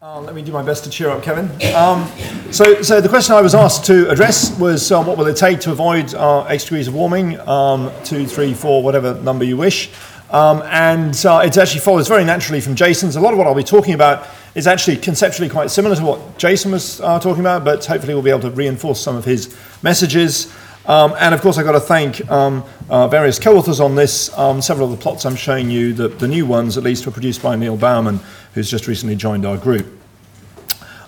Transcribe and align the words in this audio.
Uh, 0.00 0.20
let 0.20 0.32
me 0.32 0.42
do 0.42 0.52
my 0.52 0.62
best 0.62 0.84
to 0.84 0.90
cheer 0.90 1.10
up 1.10 1.24
Kevin. 1.24 1.46
Um, 1.74 2.08
so, 2.52 2.82
so 2.82 3.00
the 3.00 3.08
question 3.08 3.34
I 3.34 3.40
was 3.40 3.52
asked 3.52 3.84
to 3.86 4.08
address 4.08 4.56
was 4.56 4.92
uh, 4.92 5.02
what 5.02 5.18
will 5.18 5.26
it 5.26 5.36
take 5.36 5.58
to 5.62 5.72
avoid 5.72 6.14
uh, 6.14 6.44
X 6.44 6.62
degrees 6.62 6.86
of 6.86 6.94
warming, 6.94 7.36
um, 7.48 7.90
two, 8.04 8.24
three, 8.24 8.54
four, 8.54 8.84
whatever 8.84 9.14
number 9.22 9.44
you 9.44 9.56
wish. 9.56 9.90
Um, 10.30 10.62
and 10.66 11.20
uh, 11.26 11.42
it 11.44 11.58
actually 11.58 11.80
follows 11.80 12.06
very 12.06 12.22
naturally 12.22 12.60
from 12.60 12.76
Jason's. 12.76 13.16
A 13.16 13.20
lot 13.20 13.32
of 13.32 13.38
what 13.38 13.48
I'll 13.48 13.56
be 13.56 13.64
talking 13.64 13.92
about 13.92 14.24
is 14.54 14.68
actually 14.68 14.98
conceptually 14.98 15.48
quite 15.48 15.68
similar 15.68 15.96
to 15.96 16.04
what 16.04 16.38
Jason 16.38 16.70
was 16.70 17.00
uh, 17.00 17.18
talking 17.18 17.40
about, 17.40 17.64
but 17.64 17.84
hopefully 17.84 18.14
we'll 18.14 18.22
be 18.22 18.30
able 18.30 18.42
to 18.42 18.50
reinforce 18.50 19.00
some 19.00 19.16
of 19.16 19.24
his 19.24 19.58
messages. 19.82 20.54
Um, 20.88 21.14
and 21.18 21.34
of 21.34 21.42
course, 21.42 21.58
I've 21.58 21.66
got 21.66 21.72
to 21.72 21.80
thank 21.80 22.28
um, 22.30 22.64
uh, 22.88 23.08
various 23.08 23.38
co 23.38 23.58
authors 23.58 23.78
on 23.78 23.94
this. 23.94 24.36
Um, 24.38 24.62
several 24.62 24.90
of 24.90 24.98
the 24.98 25.02
plots 25.02 25.26
I'm 25.26 25.36
showing 25.36 25.70
you, 25.70 25.92
the, 25.92 26.08
the, 26.08 26.26
new 26.26 26.46
ones 26.46 26.78
at 26.78 26.82
least, 26.82 27.04
were 27.04 27.12
produced 27.12 27.42
by 27.42 27.56
Neil 27.56 27.76
Bowerman, 27.76 28.20
who's 28.54 28.70
just 28.70 28.88
recently 28.88 29.14
joined 29.14 29.44
our 29.44 29.58
group. 29.58 29.86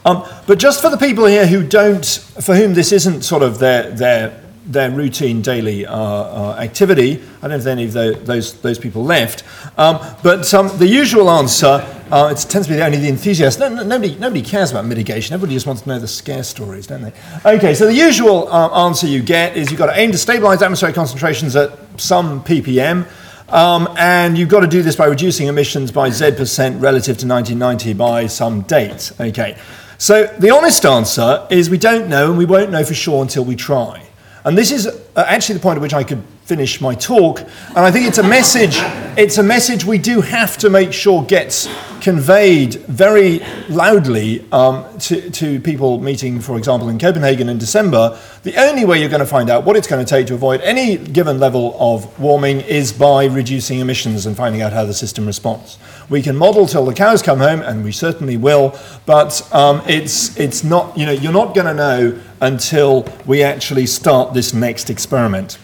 Um, 0.05 0.29
but 0.47 0.59
just 0.59 0.83
for 0.83 0.91
the 0.91 0.99
people 0.99 1.25
here 1.25 1.47
who 1.47 1.67
don't, 1.67 2.05
for 2.05 2.55
whom 2.55 2.75
this 2.75 2.93
isn't 2.93 3.23
sort 3.23 3.43
of 3.43 3.59
their, 3.59 3.91
their, 3.91 4.40
their 4.67 4.91
routine 4.91 5.43
daily 5.43 5.87
uh, 5.87 5.95
uh, 5.95 6.57
activity, 6.59 7.23
I 7.39 7.49
don't 7.49 7.51
know 7.51 7.57
if 7.57 7.67
any 7.67 7.85
of 7.85 7.93
the, 7.93 8.21
those, 8.25 8.61
those 8.61 8.79
people 8.79 9.05
left, 9.05 9.43
um, 9.79 9.99
but 10.23 10.53
um, 10.53 10.69
the 10.79 10.87
usual 10.87 11.31
answer 11.31 11.85
uh, 12.11 12.35
it 12.37 12.45
tends 12.49 12.67
to 12.67 12.75
be 12.75 12.83
only 12.83 12.99
the 12.99 13.09
enthusiasts. 13.09 13.61
No, 13.61 13.69
no, 13.69 13.85
nobody, 13.85 14.17
nobody 14.17 14.43
cares 14.43 14.73
about 14.73 14.85
mitigation. 14.85 15.33
Everybody 15.33 15.55
just 15.55 15.67
wants 15.67 15.83
to 15.83 15.89
know 15.89 15.99
the 16.01 16.09
scare 16.09 16.43
stories, 16.43 16.87
don't 16.89 17.03
they? 17.03 17.13
Okay, 17.45 17.73
so 17.73 17.87
the 17.87 17.95
usual 17.95 18.49
uh, 18.49 18.87
answer 18.87 19.07
you 19.07 19.23
get 19.23 19.57
is 19.57 19.71
you've 19.71 19.79
got 19.79 19.87
to 19.87 19.99
aim 19.99 20.11
to 20.11 20.19
stabilize 20.19 20.61
atmospheric 20.61 20.97
concentrations 20.97 21.55
at 21.55 21.79
some 22.01 22.43
ppm. 22.43 23.07
Um, 23.49 23.89
and 23.97 24.39
you've 24.39 24.49
got 24.49 24.61
to 24.61 24.67
do 24.67 24.83
this 24.83 24.95
by 24.95 25.07
reducing 25.07 25.49
emissions 25.49 25.91
by 25.91 26.11
Z 26.11 26.33
percent 26.33 26.81
relative 26.81 27.19
to 27.19 27.27
1990 27.27 27.95
by 27.95 28.27
some 28.27 28.63
date. 28.63 29.13
Okay. 29.19 29.59
So 29.99 30.27
the 30.39 30.51
honest 30.51 30.85
answer 30.87 31.47
is 31.51 31.69
we 31.69 31.79
don't 31.79 32.09
know, 32.09 32.31
and 32.31 32.39
we 32.39 32.45
won't 32.45 32.71
know 32.71 32.85
for 32.85 32.95
sure 32.95 33.23
until 33.23 33.45
we 33.45 33.57
try. 33.57 34.03
And 34.45 34.57
this 34.57 34.71
is 34.73 34.87
uh, 34.87 35.25
actually 35.27 35.57
the 35.57 35.61
point 35.61 35.77
at 35.77 35.83
which 35.83 35.95
I 35.95 36.05
could 36.05 36.23
finish 36.45 36.81
my 36.81 36.95
talk. 36.95 37.41
And 37.41 37.79
I 37.79 37.91
think 37.91 38.07
it's 38.07 38.19
a 38.19 38.25
message, 38.25 38.77
it's 39.17 39.39
a 39.39 39.43
message 39.43 39.85
we 39.85 39.99
do 39.99 40.21
have 40.21 40.59
to 40.59 40.71
make 40.71 40.93
sure 40.93 41.23
gets 41.23 41.69
conveyed 42.01 42.75
very 42.87 43.41
loudly 43.69 44.45
um, 44.51 44.99
to, 44.99 45.31
to 45.31 45.61
people 45.61 46.01
meeting, 46.01 46.41
for 46.41 46.57
example, 46.57 46.89
in 46.89 46.99
Copenhagen 46.99 47.49
in 47.49 47.59
December. 47.59 48.19
The 48.43 48.57
only 48.57 48.85
way 48.85 48.99
you're 48.99 49.11
going 49.11 49.21
to 49.21 49.27
find 49.27 49.49
out 49.51 49.65
what 49.65 49.77
it's 49.77 49.87
going 49.87 50.05
to 50.05 50.09
take 50.09 50.27
to 50.29 50.35
avoid 50.35 50.61
any 50.63 50.97
given 50.97 51.39
level 51.39 51.77
of 51.79 52.19
warming 52.19 52.63
is 52.63 52.93
by 52.93 53.27
reducing 53.27 53.79
emissions 53.79 54.27
and 54.27 54.37
finding 54.37 54.63
out 54.63 54.73
how 54.73 54.85
the 54.85 54.95
system 54.95 55.27
responds. 55.27 55.79
We 56.09 56.23
can 56.23 56.37
model 56.37 56.67
till 56.67 56.85
the 56.85 56.95
cows 56.95 57.23
come 57.23 57.39
home, 57.39 57.61
and 57.61 57.85
we 57.85 57.93
certainly 57.93 58.37
will, 58.37 58.77
but 59.07 59.47
um, 59.55 59.83
it's, 59.87 60.37
it's 60.37 60.65
not, 60.65 60.97
you 60.99 61.07
know, 61.07 61.13
you're 61.13 61.33
not 61.33 61.55
going 61.55 61.67
to 61.67 61.75
know 61.75 62.21
until 62.41 63.07
we 63.27 63.43
actually 63.43 63.87
start 63.87 64.35
this 64.35 64.55
next 64.55 64.91
experiment. 64.91 65.59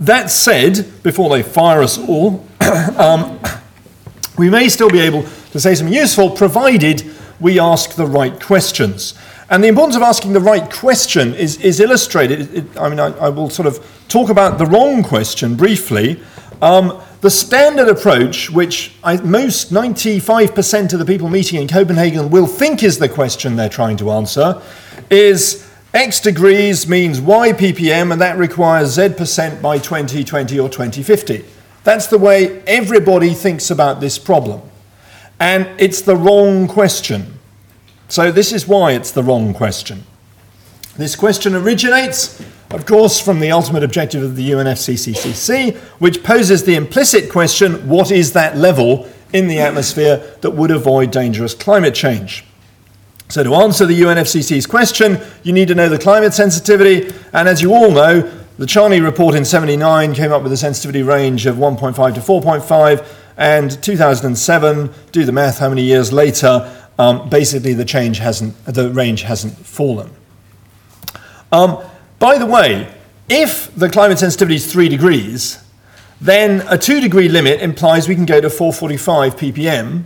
That 0.00 0.30
said, 0.30 1.02
before 1.02 1.30
they 1.30 1.42
fire 1.42 1.82
us 1.82 1.98
all, 1.98 2.46
um, 2.98 3.38
we 4.38 4.50
may 4.50 4.68
still 4.68 4.90
be 4.90 5.00
able 5.00 5.22
to 5.52 5.60
say 5.60 5.74
something 5.74 5.94
useful 5.94 6.30
provided 6.30 7.02
we 7.40 7.58
ask 7.58 7.94
the 7.94 8.06
right 8.06 8.40
questions. 8.40 9.14
And 9.48 9.62
the 9.62 9.68
importance 9.68 9.96
of 9.96 10.02
asking 10.02 10.32
the 10.32 10.40
right 10.40 10.70
question 10.70 11.34
is, 11.34 11.58
is 11.58 11.78
illustrated. 11.78 12.40
It, 12.40 12.54
it, 12.54 12.78
I 12.78 12.88
mean, 12.88 12.98
I, 12.98 13.16
I, 13.18 13.28
will 13.28 13.48
sort 13.48 13.68
of 13.68 13.78
talk 14.08 14.28
about 14.28 14.58
the 14.58 14.66
wrong 14.66 15.04
question 15.04 15.54
briefly. 15.54 16.20
Um, 16.60 17.00
the 17.20 17.30
standard 17.30 17.88
approach, 17.88 18.50
which 18.50 18.92
I, 19.04 19.18
most 19.18 19.72
95% 19.72 20.92
of 20.92 20.98
the 20.98 21.04
people 21.04 21.28
meeting 21.28 21.60
in 21.60 21.68
Copenhagen 21.68 22.30
will 22.30 22.46
think 22.46 22.82
is 22.82 22.98
the 22.98 23.08
question 23.08 23.56
they're 23.56 23.68
trying 23.68 23.98
to 23.98 24.10
answer, 24.10 24.60
is 25.10 25.65
X 25.94 26.20
degrees 26.20 26.88
means 26.88 27.20
Y 27.20 27.52
ppm, 27.52 28.12
and 28.12 28.20
that 28.20 28.38
requires 28.38 28.90
Z 28.90 29.10
percent 29.10 29.62
by 29.62 29.78
2020 29.78 30.58
or 30.58 30.68
2050. 30.68 31.44
That's 31.84 32.06
the 32.08 32.18
way 32.18 32.62
everybody 32.62 33.32
thinks 33.34 33.70
about 33.70 34.00
this 34.00 34.18
problem. 34.18 34.62
And 35.38 35.68
it's 35.78 36.00
the 36.00 36.16
wrong 36.16 36.66
question. 36.66 37.38
So, 38.08 38.32
this 38.32 38.52
is 38.52 38.66
why 38.66 38.92
it's 38.92 39.10
the 39.10 39.22
wrong 39.22 39.52
question. 39.52 40.04
This 40.96 41.14
question 41.14 41.54
originates, 41.54 42.42
of 42.70 42.86
course, 42.86 43.20
from 43.20 43.40
the 43.40 43.50
ultimate 43.50 43.84
objective 43.84 44.22
of 44.22 44.34
the 44.34 44.50
UNFCCC, 44.52 45.76
which 45.98 46.22
poses 46.22 46.64
the 46.64 46.74
implicit 46.74 47.30
question 47.30 47.86
what 47.86 48.10
is 48.10 48.32
that 48.32 48.56
level 48.56 49.06
in 49.34 49.46
the 49.46 49.58
atmosphere 49.58 50.16
that 50.40 50.52
would 50.52 50.70
avoid 50.70 51.10
dangerous 51.10 51.52
climate 51.52 51.94
change? 51.94 52.45
So, 53.28 53.42
to 53.42 53.54
answer 53.56 53.86
the 53.86 54.00
UNFCCC's 54.00 54.66
question, 54.66 55.20
you 55.42 55.52
need 55.52 55.68
to 55.68 55.74
know 55.74 55.88
the 55.88 55.98
climate 55.98 56.32
sensitivity. 56.32 57.12
And 57.32 57.48
as 57.48 57.60
you 57.60 57.74
all 57.74 57.90
know, 57.90 58.22
the 58.58 58.66
Charney 58.66 59.00
report 59.00 59.34
in 59.34 59.44
79 59.44 60.14
came 60.14 60.32
up 60.32 60.42
with 60.42 60.52
a 60.52 60.56
sensitivity 60.56 61.02
range 61.02 61.44
of 61.44 61.56
1.5 61.56 62.14
to 62.14 62.20
4.5. 62.20 63.06
And 63.36 63.82
2007, 63.82 64.90
do 65.10 65.24
the 65.24 65.32
math, 65.32 65.58
how 65.58 65.68
many 65.68 65.82
years 65.82 66.12
later, 66.12 66.72
um, 66.98 67.28
basically 67.28 67.74
the, 67.74 67.84
change 67.84 68.18
hasn't, 68.18 68.64
the 68.64 68.90
range 68.90 69.22
hasn't 69.22 69.54
fallen. 69.54 70.10
Um, 71.50 71.82
by 72.18 72.38
the 72.38 72.46
way, 72.46 72.94
if 73.28 73.74
the 73.74 73.90
climate 73.90 74.20
sensitivity 74.20 74.54
is 74.54 74.72
3 74.72 74.88
degrees, 74.88 75.62
then 76.20 76.64
a 76.68 76.78
2 76.78 77.00
degree 77.00 77.28
limit 77.28 77.60
implies 77.60 78.08
we 78.08 78.14
can 78.14 78.24
go 78.24 78.40
to 78.40 78.48
445 78.48 79.36
ppm 79.36 80.04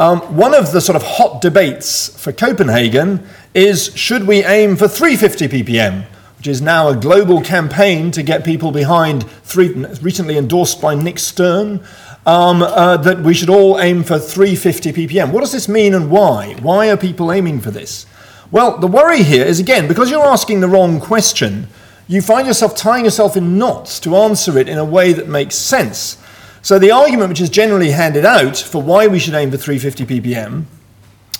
um, 0.00 0.20
one 0.36 0.54
of 0.54 0.72
the 0.72 0.80
sort 0.80 0.96
of 0.96 1.02
hot 1.02 1.40
debates 1.40 2.08
for 2.20 2.32
Copenhagen 2.32 3.26
is 3.54 3.96
should 3.96 4.26
we 4.26 4.44
aim 4.44 4.74
for 4.76 4.88
350 4.88 5.48
ppm, 5.48 6.04
which 6.36 6.48
is 6.48 6.60
now 6.60 6.88
a 6.88 6.96
global 6.96 7.40
campaign 7.40 8.10
to 8.10 8.22
get 8.22 8.44
people 8.44 8.72
behind, 8.72 9.28
three, 9.44 9.68
recently 10.02 10.36
endorsed 10.36 10.80
by 10.80 10.96
Nick 10.96 11.20
Stern, 11.20 11.80
um, 12.26 12.62
uh, 12.62 12.96
that 12.96 13.20
we 13.20 13.34
should 13.34 13.48
all 13.48 13.78
aim 13.78 14.02
for 14.02 14.18
350 14.18 14.92
ppm. 14.92 15.30
What 15.30 15.40
does 15.40 15.52
this 15.52 15.68
mean 15.68 15.94
and 15.94 16.10
why? 16.10 16.54
Why 16.60 16.90
are 16.90 16.96
people 16.96 17.30
aiming 17.30 17.60
for 17.60 17.70
this? 17.70 18.06
Well, 18.50 18.78
the 18.78 18.88
worry 18.88 19.22
here 19.22 19.44
is 19.44 19.60
again, 19.60 19.86
because 19.86 20.10
you're 20.10 20.26
asking 20.26 20.60
the 20.60 20.68
wrong 20.68 21.00
question, 21.00 21.68
you 22.08 22.20
find 22.20 22.46
yourself 22.46 22.76
tying 22.76 23.04
yourself 23.04 23.36
in 23.36 23.58
knots 23.58 24.00
to 24.00 24.16
answer 24.16 24.58
it 24.58 24.68
in 24.68 24.78
a 24.78 24.84
way 24.84 25.12
that 25.12 25.28
makes 25.28 25.54
sense. 25.54 26.18
So 26.64 26.78
the 26.78 26.92
argument 26.92 27.28
which 27.28 27.42
is 27.42 27.50
generally 27.50 27.90
handed 27.90 28.24
out 28.24 28.56
for 28.56 28.80
why 28.80 29.06
we 29.06 29.18
should 29.18 29.34
aim 29.34 29.50
for 29.50 29.58
350 29.58 30.06
ppm 30.06 30.64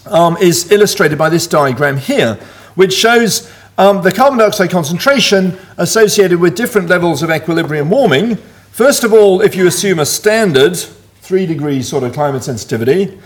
um, 0.05 0.37
is 0.37 0.71
illustrated 0.71 1.17
by 1.17 1.31
this 1.31 1.47
diagram 1.47 1.97
here, 1.97 2.35
which 2.75 2.93
shows 2.93 3.51
um, 3.79 4.03
the 4.03 4.13
carbon 4.13 4.39
dioxide 4.39 4.69
concentration 4.69 5.57
associated 5.79 6.41
with 6.41 6.55
different 6.55 6.91
levels 6.91 7.23
of 7.23 7.31
equilibrium 7.31 7.89
warming. 7.89 8.37
First 8.71 9.03
of 9.03 9.15
all, 9.15 9.41
if 9.41 9.55
you 9.55 9.67
assume 9.67 9.99
a 9.99 10.05
standard 10.05 10.77
3 10.77 11.47
degrees 11.47 11.89
sort 11.89 12.05
of 12.05 12.13
climate 12.13 12.45
sensitivity, 12.45 13.19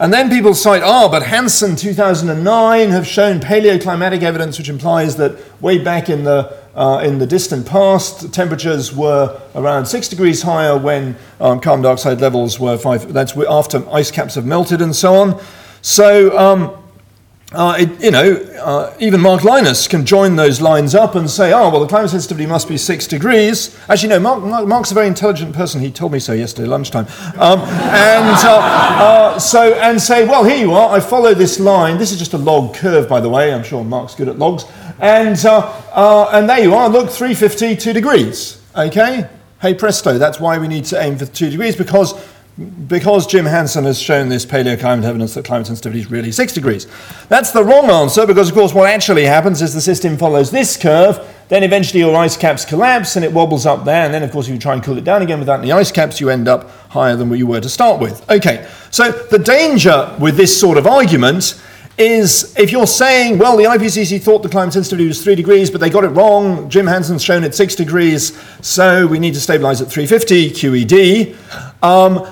and 0.00 0.14
then 0.14 0.30
people 0.30 0.54
cite, 0.54 0.82
ah, 0.82 1.04
oh, 1.04 1.08
but 1.10 1.24
Hansen 1.24 1.76
2009 1.76 2.88
have 2.88 3.06
shown 3.06 3.38
paleoclimatic 3.40 4.22
evidence 4.22 4.56
which 4.56 4.70
implies 4.70 5.16
that 5.16 5.38
way 5.60 5.76
back 5.76 6.08
in 6.08 6.24
the 6.24 6.63
uh, 6.74 7.02
in 7.04 7.18
the 7.18 7.26
distant 7.26 7.66
past, 7.66 8.32
temperatures 8.32 8.94
were 8.94 9.40
around 9.54 9.86
six 9.86 10.08
degrees 10.08 10.42
higher 10.42 10.76
when 10.76 11.16
um, 11.40 11.60
carbon 11.60 11.82
dioxide 11.82 12.20
levels 12.20 12.58
were 12.58 12.76
five. 12.76 13.12
That's 13.12 13.36
after 13.36 13.88
ice 13.92 14.10
caps 14.10 14.34
have 14.34 14.46
melted 14.46 14.82
and 14.82 14.94
so 14.94 15.14
on. 15.14 15.40
So, 15.82 16.36
um, 16.36 16.84
uh, 17.54 17.76
it, 17.78 18.02
you 18.02 18.10
know, 18.10 18.32
uh, 18.60 18.96
even 18.98 19.20
Mark 19.20 19.42
Lynas 19.42 19.88
can 19.88 20.04
join 20.04 20.34
those 20.34 20.60
lines 20.60 20.94
up 20.94 21.14
and 21.14 21.30
say, 21.30 21.52
oh, 21.52 21.70
well, 21.70 21.80
the 21.80 21.86
climate 21.86 22.10
sensitivity 22.10 22.46
must 22.46 22.68
be 22.68 22.76
six 22.76 23.06
degrees. 23.06 23.78
Actually, 23.88 24.08
no, 24.08 24.18
Mark, 24.18 24.66
Mark's 24.66 24.90
a 24.90 24.94
very 24.94 25.06
intelligent 25.06 25.54
person. 25.54 25.80
He 25.80 25.92
told 25.92 26.10
me 26.10 26.18
so 26.18 26.32
yesterday 26.32 26.66
lunchtime. 26.66 27.06
Um, 27.38 27.60
and 27.60 28.36
uh, 28.44 28.58
uh, 28.58 29.38
so, 29.38 29.74
and 29.74 30.00
say, 30.00 30.26
well, 30.26 30.42
here 30.42 30.56
you 30.56 30.72
are. 30.72 30.96
I 30.96 30.98
follow 30.98 31.32
this 31.32 31.60
line. 31.60 31.96
This 31.96 32.10
is 32.10 32.18
just 32.18 32.32
a 32.32 32.38
log 32.38 32.74
curve, 32.74 33.08
by 33.08 33.20
the 33.20 33.28
way. 33.28 33.54
I'm 33.54 33.62
sure 33.62 33.84
Mark's 33.84 34.16
good 34.16 34.28
at 34.28 34.38
logs. 34.38 34.64
And, 35.04 35.36
uh, 35.44 35.58
uh, 35.92 36.30
and 36.32 36.48
there 36.48 36.60
you 36.60 36.72
are, 36.72 36.88
look, 36.88 37.10
352 37.10 37.92
degrees. 37.92 38.58
Okay? 38.74 39.28
Hey 39.60 39.74
presto, 39.74 40.16
that's 40.16 40.40
why 40.40 40.56
we 40.56 40.66
need 40.66 40.86
to 40.86 40.98
aim 40.98 41.18
for 41.18 41.26
2 41.26 41.50
degrees 41.50 41.76
because, 41.76 42.14
because 42.88 43.26
Jim 43.26 43.44
Hansen 43.44 43.84
has 43.84 44.00
shown 44.00 44.30
this 44.30 44.46
paleoclimate 44.46 45.04
evidence 45.04 45.34
that 45.34 45.44
climate 45.44 45.66
sensitivity 45.66 46.00
is 46.00 46.10
really 46.10 46.32
6 46.32 46.54
degrees. 46.54 46.86
That's 47.28 47.50
the 47.50 47.62
wrong 47.62 47.90
answer 47.90 48.26
because, 48.26 48.48
of 48.48 48.54
course, 48.54 48.72
what 48.72 48.88
actually 48.88 49.24
happens 49.24 49.60
is 49.60 49.74
the 49.74 49.82
system 49.82 50.16
follows 50.16 50.50
this 50.50 50.74
curve, 50.74 51.20
then 51.48 51.62
eventually 51.64 52.00
your 52.00 52.16
ice 52.16 52.38
caps 52.38 52.64
collapse 52.64 53.16
and 53.16 53.26
it 53.26 53.32
wobbles 53.32 53.66
up 53.66 53.84
there, 53.84 54.06
and 54.06 54.14
then, 54.14 54.22
of 54.22 54.30
course, 54.30 54.46
if 54.46 54.54
you 54.54 54.58
try 54.58 54.72
and 54.72 54.82
cool 54.82 54.96
it 54.96 55.04
down 55.04 55.20
again 55.20 55.38
without 55.38 55.60
any 55.60 55.70
ice 55.70 55.92
caps, 55.92 56.18
you 56.18 56.30
end 56.30 56.48
up 56.48 56.70
higher 56.88 57.14
than 57.14 57.28
where 57.28 57.38
you 57.38 57.46
were 57.46 57.60
to 57.60 57.68
start 57.68 58.00
with. 58.00 58.26
Okay, 58.30 58.66
so 58.90 59.12
the 59.12 59.38
danger 59.38 60.16
with 60.18 60.38
this 60.38 60.58
sort 60.58 60.78
of 60.78 60.86
argument 60.86 61.62
is 61.96 62.54
if 62.58 62.72
you're 62.72 62.86
saying, 62.86 63.38
well, 63.38 63.56
the 63.56 63.64
IPCC 63.64 64.20
thought 64.20 64.42
the 64.42 64.48
climate 64.48 64.72
sensitivity 64.72 65.06
was 65.06 65.22
3 65.22 65.34
degrees, 65.34 65.70
but 65.70 65.80
they 65.80 65.90
got 65.90 66.04
it 66.04 66.08
wrong, 66.08 66.68
Jim 66.68 66.86
Hansen's 66.86 67.22
shown 67.22 67.44
it 67.44 67.54
6 67.54 67.74
degrees, 67.76 68.38
so 68.60 69.06
we 69.06 69.18
need 69.18 69.34
to 69.34 69.40
stabilize 69.40 69.80
at 69.80 69.88
350 69.88 70.50
QED. 70.50 71.36
Um, 71.82 72.26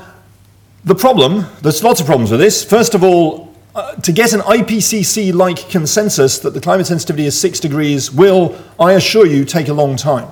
the 0.84 0.94
problem, 0.94 1.46
there's 1.62 1.84
lots 1.84 2.00
of 2.00 2.06
problems 2.06 2.30
with 2.30 2.40
this. 2.40 2.64
First 2.64 2.94
of 2.94 3.04
all, 3.04 3.54
uh, 3.74 3.94
to 3.96 4.12
get 4.12 4.32
an 4.32 4.40
IPCC 4.40 5.32
like 5.32 5.68
consensus 5.70 6.38
that 6.40 6.54
the 6.54 6.60
climate 6.60 6.86
sensitivity 6.86 7.26
is 7.26 7.40
six 7.40 7.60
degrees 7.60 8.10
will, 8.10 8.58
I 8.78 8.92
assure 8.92 9.26
you, 9.26 9.44
take 9.44 9.68
a 9.68 9.72
long 9.72 9.96
time. 9.96 10.28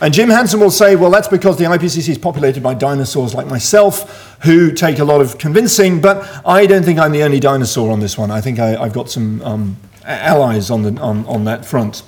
And 0.00 0.12
Jim 0.12 0.28
Hansen 0.28 0.60
will 0.60 0.70
say, 0.70 0.94
well, 0.94 1.10
that's 1.10 1.28
because 1.28 1.56
the 1.56 1.64
IPCC 1.64 2.10
is 2.10 2.18
populated 2.18 2.62
by 2.62 2.74
dinosaurs 2.74 3.34
like 3.34 3.46
myself 3.46 4.36
who 4.42 4.72
take 4.72 4.98
a 4.98 5.04
lot 5.04 5.22
of 5.22 5.38
convincing, 5.38 6.00
but 6.00 6.28
I 6.44 6.66
don't 6.66 6.84
think 6.84 6.98
I'm 6.98 7.12
the 7.12 7.22
only 7.22 7.40
dinosaur 7.40 7.90
on 7.90 8.00
this 8.00 8.18
one. 8.18 8.30
I 8.30 8.42
think 8.42 8.58
I, 8.58 8.70
have 8.70 8.92
got 8.92 9.10
some 9.10 9.40
um, 9.42 9.76
allies 10.04 10.70
on, 10.70 10.82
the, 10.82 11.00
on, 11.00 11.24
on 11.26 11.44
that 11.44 11.64
front. 11.64 12.02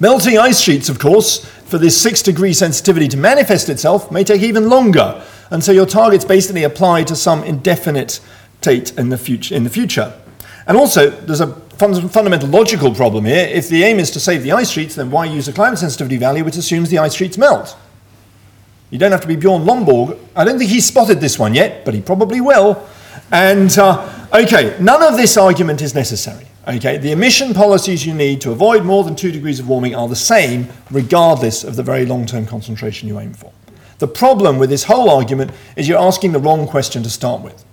Melting 0.00 0.38
ice 0.38 0.60
sheets, 0.60 0.88
of 0.88 0.98
course, 0.98 1.44
for 1.44 1.76
this 1.76 2.00
six 2.00 2.22
degree 2.22 2.54
sensitivity 2.54 3.08
to 3.08 3.16
manifest 3.16 3.68
itself 3.68 4.10
may 4.10 4.24
take 4.24 4.42
even 4.42 4.70
longer. 4.70 5.22
And 5.50 5.62
so 5.62 5.72
your 5.72 5.86
targets 5.86 6.24
basically 6.24 6.62
apply 6.62 7.04
to 7.04 7.16
some 7.16 7.42
indefinite 7.44 8.20
date 8.60 8.96
in 8.96 9.10
the. 9.10 9.48
In 9.52 9.64
the 9.64 9.70
future. 9.70 10.14
And 10.68 10.76
also, 10.76 11.08
there's 11.08 11.40
a 11.40 11.46
fundamental 11.78 12.48
logical 12.48 12.94
problem 12.94 13.24
here. 13.24 13.46
If 13.46 13.70
the 13.70 13.82
aim 13.84 13.98
is 13.98 14.10
to 14.10 14.20
save 14.20 14.42
the 14.42 14.52
ice 14.52 14.70
sheets, 14.70 14.94
then 14.94 15.10
why 15.10 15.24
use 15.24 15.48
a 15.48 15.52
climate 15.52 15.78
sensitivity 15.78 16.18
value 16.18 16.44
which 16.44 16.56
assumes 16.56 16.90
the 16.90 16.98
ice 16.98 17.14
sheets 17.14 17.38
melt? 17.38 17.74
You 18.90 18.98
don't 18.98 19.10
have 19.12 19.22
to 19.22 19.26
be 19.26 19.36
Bjorn 19.36 19.64
Lomborg. 19.64 20.18
I 20.36 20.44
don't 20.44 20.58
think 20.58 20.70
he's 20.70 20.84
spotted 20.84 21.20
this 21.20 21.38
one 21.38 21.54
yet, 21.54 21.86
but 21.86 21.94
he 21.94 22.02
probably 22.02 22.42
will. 22.42 22.86
And 23.32 23.76
uh, 23.78 24.28
okay, 24.32 24.76
none 24.78 25.02
of 25.02 25.16
this 25.16 25.38
argument 25.38 25.80
is 25.80 25.94
necessary. 25.94 26.46
Okay, 26.66 26.98
the 26.98 27.12
emission 27.12 27.54
policies 27.54 28.04
you 28.04 28.12
need 28.12 28.42
to 28.42 28.50
avoid 28.50 28.84
more 28.84 29.04
than 29.04 29.16
two 29.16 29.32
degrees 29.32 29.58
of 29.58 29.68
warming 29.68 29.94
are 29.94 30.06
the 30.06 30.16
same, 30.16 30.68
regardless 30.90 31.64
of 31.64 31.76
the 31.76 31.82
very 31.82 32.04
long 32.04 32.26
term 32.26 32.44
concentration 32.44 33.08
you 33.08 33.18
aim 33.18 33.32
for. 33.32 33.52
The 33.98 34.08
problem 34.08 34.58
with 34.58 34.68
this 34.68 34.84
whole 34.84 35.08
argument 35.08 35.50
is 35.76 35.88
you're 35.88 35.98
asking 35.98 36.32
the 36.32 36.40
wrong 36.40 36.66
question 36.66 37.02
to 37.04 37.10
start 37.10 37.42
with. 37.42 37.64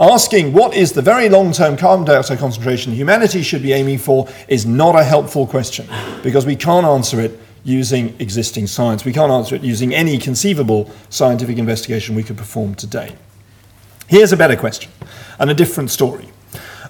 Asking 0.00 0.54
what 0.54 0.72
is 0.72 0.92
the 0.92 1.02
very 1.02 1.28
long 1.28 1.52
term 1.52 1.76
carbon 1.76 2.06
dioxide 2.06 2.38
concentration 2.38 2.90
humanity 2.94 3.42
should 3.42 3.60
be 3.62 3.74
aiming 3.74 3.98
for 3.98 4.26
is 4.48 4.64
not 4.64 4.96
a 4.96 5.04
helpful 5.04 5.46
question 5.46 5.86
because 6.22 6.46
we 6.46 6.56
can't 6.56 6.86
answer 6.86 7.20
it 7.20 7.38
using 7.64 8.18
existing 8.18 8.66
science. 8.66 9.04
We 9.04 9.12
can't 9.12 9.30
answer 9.30 9.54
it 9.54 9.62
using 9.62 9.94
any 9.94 10.16
conceivable 10.16 10.90
scientific 11.10 11.58
investigation 11.58 12.14
we 12.14 12.22
could 12.22 12.38
perform 12.38 12.76
today. 12.76 13.14
Here's 14.08 14.32
a 14.32 14.38
better 14.38 14.56
question 14.56 14.90
and 15.38 15.50
a 15.50 15.54
different 15.54 15.90
story. 15.90 16.30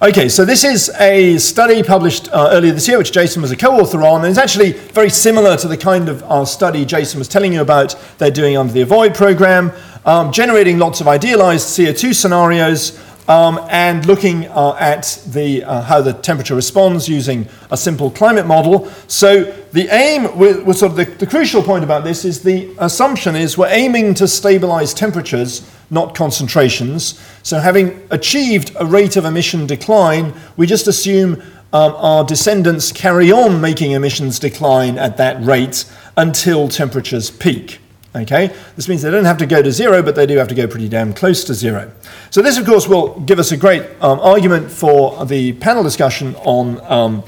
Okay, 0.03 0.31
so 0.31 0.47
this 0.47 0.65
is 0.65 0.89
a 0.99 1.37
study 1.37 1.83
published 1.83 2.29
uh, 2.33 2.49
earlier 2.53 2.73
this 2.73 2.89
year, 2.89 2.97
which 2.97 3.13
Jason 3.13 3.43
was 3.43 3.51
a 3.51 3.57
co 3.57 3.79
author 3.79 4.03
on, 4.03 4.23
and 4.23 4.31
it's 4.31 4.39
actually 4.39 4.73
very 4.73 5.11
similar 5.11 5.59
to 5.59 5.69
the 5.69 5.77
kind 5.77 6.09
of 6.09 6.23
uh, 6.23 6.43
study 6.47 6.87
Jason 6.87 7.19
was 7.19 7.29
telling 7.29 7.53
you 7.53 7.61
about 7.61 7.95
they're 8.17 8.31
doing 8.31 8.57
under 8.57 8.73
the 8.73 8.81
Avoid 8.81 9.15
program, 9.15 9.71
um, 10.05 10.33
generating 10.33 10.79
lots 10.79 11.01
of 11.01 11.09
idealized 11.09 11.69
CO2 11.69 12.15
scenarios. 12.15 12.99
Um, 13.29 13.61
and 13.71 14.07
looking 14.07 14.47
uh, 14.49 14.75
at 14.81 15.23
the, 15.29 15.63
uh, 15.63 15.83
how 15.83 16.01
the 16.01 16.15
temperature 16.15 16.57
responds 16.57 17.09
using 17.09 17.47
a 17.71 17.77
simple 17.77 18.11
climate 18.11 18.45
model. 18.45 18.91
So 19.07 19.45
the 19.71 19.87
aim, 19.95 20.37
with, 20.37 20.65
with 20.65 20.79
sort 20.79 20.93
of 20.93 20.97
the, 20.97 21.05
the, 21.05 21.29
crucial 21.29 21.63
point 21.63 21.85
about 21.85 22.03
this 22.03 22.25
is 22.25 22.43
the 22.43 22.75
assumption 22.79 23.37
is 23.37 23.57
we're 23.57 23.69
aiming 23.69 24.15
to 24.15 24.27
stabilize 24.27 24.93
temperatures 24.93 25.63
not 25.91 26.15
concentrations. 26.15 27.21
So, 27.43 27.59
having 27.59 28.07
achieved 28.11 28.73
a 28.79 28.87
rate 28.87 29.17
of 29.17 29.25
emission 29.25 29.67
decline, 29.67 30.33
we 30.57 30.67
just 30.67 30.87
assume 30.87 31.43
um, 31.73 31.95
our 31.97 32.25
descendants 32.25 32.93
carry 32.93 33.31
on 33.31 33.61
making 33.61 33.93
emissions 33.93 34.39
decline 34.39 34.99
at 34.99 35.17
that 35.19 35.43
rate 35.45 35.85
until 36.17 36.69
temperatures 36.69 37.31
peak. 37.31 37.80
Okay, 38.15 38.53
this 38.75 38.89
means 38.89 39.03
they 39.03 39.11
don't 39.11 39.25
have 39.25 39.39
to 39.39 39.47
go 39.47 39.63
to 39.63 39.71
zero, 39.71 40.03
but 40.03 40.17
they 40.17 40.27
do 40.27 40.37
have 40.37 40.49
to 40.49 40.55
go 40.55 40.67
pretty 40.67 40.89
damn 40.89 41.13
close 41.13 41.45
to 41.45 41.55
zero. 41.55 41.93
So 42.31 42.43
this, 42.43 42.59
of 42.59 42.67
course, 42.67 42.89
will 42.89 43.21
give 43.21 43.39
us 43.39 43.53
a 43.53 43.57
great 43.57 43.83
um, 44.01 44.19
argument 44.19 44.71
for 44.71 45.25
the 45.27 45.53
panel 45.55 45.85
discussion 45.85 46.35
on 46.37 46.81
um, 46.91 47.23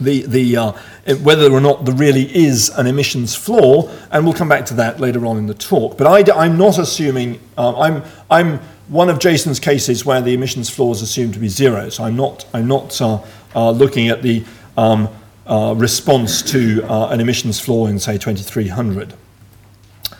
the 0.00 0.24
the 0.26 0.56
uh, 0.56 0.72
whether 1.22 1.52
or 1.52 1.60
not 1.60 1.84
there 1.84 1.94
really 1.94 2.34
is 2.34 2.68
an 2.70 2.86
emissions 2.86 3.34
floor, 3.34 3.90
and 4.10 4.24
we'll 4.24 4.34
come 4.34 4.48
back 4.48 4.66
to 4.66 4.74
that 4.74 5.00
later 5.00 5.24
on 5.26 5.38
in 5.38 5.46
the 5.46 5.54
talk. 5.54 5.96
But 5.96 6.06
I, 6.06 6.44
am 6.46 6.58
not 6.58 6.78
assuming, 6.78 7.40
um, 7.56 7.76
I'm, 7.76 8.02
I'm 8.30 8.58
one 8.88 9.08
of 9.08 9.18
Jason's 9.20 9.60
cases 9.60 10.04
where 10.04 10.20
the 10.20 10.34
emissions 10.34 10.68
floor 10.68 10.92
is 10.92 11.02
assumed 11.02 11.34
to 11.34 11.40
be 11.40 11.48
zero, 11.48 11.88
so 11.90 12.04
I'm 12.04 12.16
not, 12.16 12.46
I'm 12.52 12.66
not 12.66 13.00
uh, 13.00 13.20
uh, 13.54 13.70
looking 13.70 14.08
at 14.08 14.22
the 14.22 14.44
um, 14.76 15.08
uh, 15.46 15.74
response 15.76 16.42
to 16.50 16.82
uh, 16.84 17.08
an 17.08 17.20
emissions 17.20 17.60
floor 17.60 17.88
in, 17.88 18.00
say, 18.00 18.18
2300. 18.18 19.14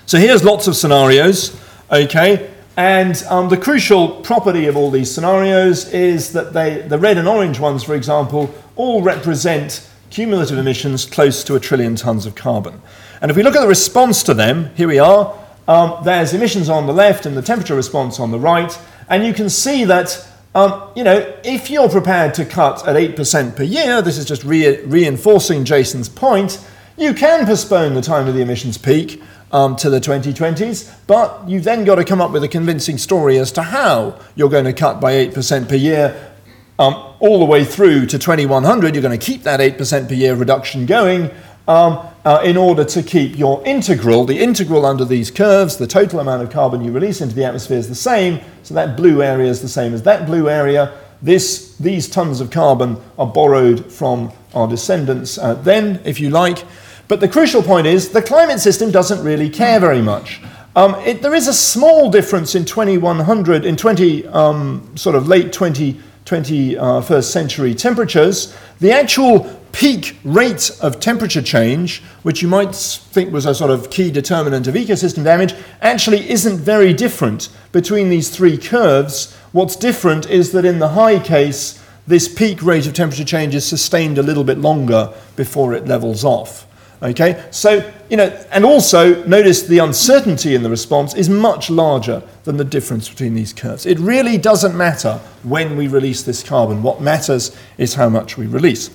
So 0.06 0.18
here's 0.18 0.44
lots 0.44 0.68
of 0.68 0.76
scenarios, 0.76 1.60
okay? 1.90 2.48
And 2.76 3.20
um, 3.28 3.48
the 3.48 3.56
crucial 3.56 4.20
property 4.20 4.66
of 4.66 4.76
all 4.76 4.88
these 4.88 5.12
scenarios 5.12 5.92
is 5.92 6.32
that 6.32 6.52
they, 6.52 6.82
the 6.82 6.96
red 6.96 7.18
and 7.18 7.26
orange 7.26 7.58
ones, 7.58 7.82
for 7.82 7.96
example, 7.96 8.54
all 8.76 9.02
represent 9.02 9.90
cumulative 10.10 10.58
emissions 10.58 11.06
close 11.06 11.42
to 11.42 11.56
a 11.56 11.60
trillion 11.60 11.96
tons 11.96 12.24
of 12.24 12.36
carbon. 12.36 12.80
And 13.20 13.32
if 13.32 13.36
we 13.36 13.42
look 13.42 13.56
at 13.56 13.62
the 13.62 13.66
response 13.66 14.22
to 14.22 14.34
them, 14.34 14.72
here 14.76 14.86
we 14.86 15.00
are. 15.00 15.36
Um, 15.66 15.96
there's 16.04 16.32
emissions 16.32 16.68
on 16.68 16.86
the 16.86 16.92
left 16.92 17.26
and 17.26 17.36
the 17.36 17.42
temperature 17.42 17.74
response 17.74 18.20
on 18.20 18.30
the 18.30 18.38
right. 18.38 18.78
And 19.08 19.26
you 19.26 19.34
can 19.34 19.50
see 19.50 19.84
that, 19.86 20.24
um, 20.54 20.88
you 20.94 21.02
know, 21.02 21.34
if 21.42 21.68
you're 21.68 21.88
prepared 21.88 22.32
to 22.34 22.44
cut 22.44 22.86
at 22.86 22.94
8% 22.94 23.56
per 23.56 23.64
year, 23.64 24.00
this 24.02 24.18
is 24.18 24.24
just 24.24 24.44
re- 24.44 24.82
reinforcing 24.82 25.64
Jason's 25.64 26.08
point, 26.08 26.64
you 26.96 27.12
can 27.12 27.44
postpone 27.44 27.94
the 27.94 28.02
time 28.02 28.28
of 28.28 28.34
the 28.34 28.40
emissions 28.40 28.78
peak 28.78 29.20
um, 29.52 29.76
to 29.76 29.90
the 29.90 30.00
2020s, 30.00 30.92
but 31.06 31.48
you've 31.48 31.64
then 31.64 31.84
got 31.84 31.96
to 31.96 32.04
come 32.04 32.20
up 32.20 32.30
with 32.30 32.42
a 32.44 32.48
convincing 32.48 32.98
story 32.98 33.38
as 33.38 33.52
to 33.52 33.62
how 33.62 34.18
you're 34.34 34.50
going 34.50 34.64
to 34.64 34.72
cut 34.72 35.00
by 35.00 35.12
8% 35.12 35.68
per 35.68 35.74
year 35.74 36.32
um, 36.78 36.94
all 37.20 37.38
the 37.38 37.44
way 37.44 37.64
through 37.64 38.06
to 38.06 38.18
2100, 38.18 38.94
you're 38.94 39.02
going 39.02 39.18
to 39.18 39.24
keep 39.24 39.42
that 39.44 39.60
8% 39.60 40.08
per 40.08 40.14
year 40.14 40.34
reduction 40.34 40.84
going 40.84 41.30
um, 41.68 42.06
uh, 42.24 42.42
in 42.44 42.56
order 42.56 42.84
to 42.84 43.02
keep 43.02 43.38
your 43.38 43.64
integral, 43.66 44.24
the 44.24 44.38
integral 44.38 44.86
under 44.86 45.04
these 45.04 45.30
curves, 45.30 45.76
the 45.76 45.86
total 45.86 46.20
amount 46.20 46.42
of 46.42 46.50
carbon 46.50 46.84
you 46.84 46.92
release 46.92 47.20
into 47.20 47.34
the 47.34 47.44
atmosphere 47.44 47.78
is 47.78 47.88
the 47.88 47.94
same. 47.94 48.40
So 48.62 48.74
that 48.74 48.96
blue 48.96 49.22
area 49.22 49.48
is 49.50 49.62
the 49.62 49.68
same 49.68 49.94
as 49.94 50.02
that 50.02 50.26
blue 50.26 50.48
area. 50.48 50.96
This, 51.22 51.76
these 51.78 52.08
tons 52.08 52.40
of 52.40 52.50
carbon 52.50 52.98
are 53.18 53.26
borrowed 53.26 53.90
from 53.90 54.32
our 54.54 54.68
descendants 54.68 55.38
uh, 55.38 55.54
then, 55.54 56.00
if 56.04 56.20
you 56.20 56.30
like. 56.30 56.62
But 57.08 57.20
the 57.20 57.28
crucial 57.28 57.62
point 57.62 57.86
is 57.86 58.10
the 58.10 58.22
climate 58.22 58.60
system 58.60 58.90
doesn't 58.90 59.22
really 59.24 59.48
care 59.48 59.78
very 59.78 60.02
much. 60.02 60.40
Um, 60.74 60.94
it, 61.06 61.22
there 61.22 61.34
is 61.34 61.48
a 61.48 61.54
small 61.54 62.10
difference 62.10 62.54
in 62.54 62.64
2100, 62.64 63.64
in 63.64 63.76
20, 63.76 64.26
um, 64.28 64.96
sort 64.96 65.16
of 65.16 65.26
late 65.26 65.52
20 65.52 66.00
21st 66.26 67.24
century 67.24 67.74
temperatures, 67.74 68.54
the 68.80 68.90
actual 68.90 69.44
peak 69.70 70.16
rate 70.24 70.76
of 70.82 70.98
temperature 70.98 71.40
change, 71.40 72.02
which 72.22 72.42
you 72.42 72.48
might 72.48 72.74
think 72.74 73.32
was 73.32 73.46
a 73.46 73.54
sort 73.54 73.70
of 73.70 73.90
key 73.90 74.10
determinant 74.10 74.66
of 74.66 74.74
ecosystem 74.74 75.22
damage, 75.22 75.54
actually 75.80 76.28
isn't 76.28 76.58
very 76.58 76.92
different 76.92 77.48
between 77.70 78.10
these 78.10 78.28
three 78.28 78.58
curves. 78.58 79.34
What's 79.52 79.76
different 79.76 80.28
is 80.28 80.50
that 80.52 80.64
in 80.64 80.80
the 80.80 80.88
high 80.88 81.20
case, 81.20 81.80
this 82.08 82.28
peak 82.28 82.62
rate 82.62 82.86
of 82.86 82.94
temperature 82.94 83.24
change 83.24 83.54
is 83.54 83.64
sustained 83.64 84.18
a 84.18 84.22
little 84.22 84.44
bit 84.44 84.58
longer 84.58 85.12
before 85.36 85.74
it 85.74 85.86
levels 85.86 86.24
off. 86.24 86.65
Okay, 87.02 87.44
so, 87.50 87.92
you 88.08 88.16
know, 88.16 88.28
and 88.50 88.64
also 88.64 89.22
notice 89.26 89.62
the 89.62 89.78
uncertainty 89.78 90.54
in 90.54 90.62
the 90.62 90.70
response 90.70 91.14
is 91.14 91.28
much 91.28 91.68
larger 91.68 92.22
than 92.44 92.56
the 92.56 92.64
difference 92.64 93.08
between 93.08 93.34
these 93.34 93.52
curves. 93.52 93.84
It 93.84 93.98
really 93.98 94.38
doesn't 94.38 94.74
matter 94.74 95.20
when 95.42 95.76
we 95.76 95.88
release 95.88 96.22
this 96.22 96.42
carbon. 96.42 96.82
What 96.82 97.02
matters 97.02 97.54
is 97.76 97.94
how 97.94 98.08
much 98.08 98.38
we 98.38 98.46
release. 98.46 98.90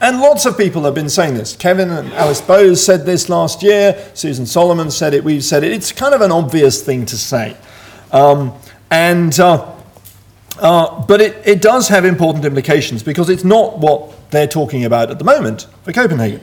And 0.00 0.20
lots 0.20 0.46
of 0.46 0.56
people 0.56 0.84
have 0.84 0.94
been 0.94 1.10
saying 1.10 1.34
this. 1.34 1.54
Kevin 1.56 1.90
and 1.90 2.12
Alice 2.14 2.40
Bows 2.40 2.84
said 2.84 3.04
this 3.04 3.28
last 3.28 3.62
year. 3.62 4.10
Susan 4.14 4.46
Solomon 4.46 4.90
said 4.90 5.12
it. 5.12 5.22
We've 5.22 5.44
said 5.44 5.62
it. 5.62 5.72
It's 5.72 5.92
kind 5.92 6.14
of 6.14 6.22
an 6.22 6.32
obvious 6.32 6.82
thing 6.82 7.04
to 7.06 7.18
say. 7.18 7.56
Um, 8.12 8.54
and, 8.90 9.38
uh, 9.38 9.72
uh, 10.58 11.02
but 11.06 11.20
it, 11.20 11.36
it 11.46 11.60
does 11.60 11.88
have 11.88 12.04
important 12.04 12.44
implications 12.46 13.02
because 13.02 13.28
it's 13.28 13.44
not 13.44 13.78
what 13.78 14.30
they're 14.30 14.46
talking 14.46 14.84
about 14.84 15.10
at 15.10 15.18
the 15.18 15.24
moment 15.24 15.66
for 15.82 15.92
Copenhagen. 15.92 16.40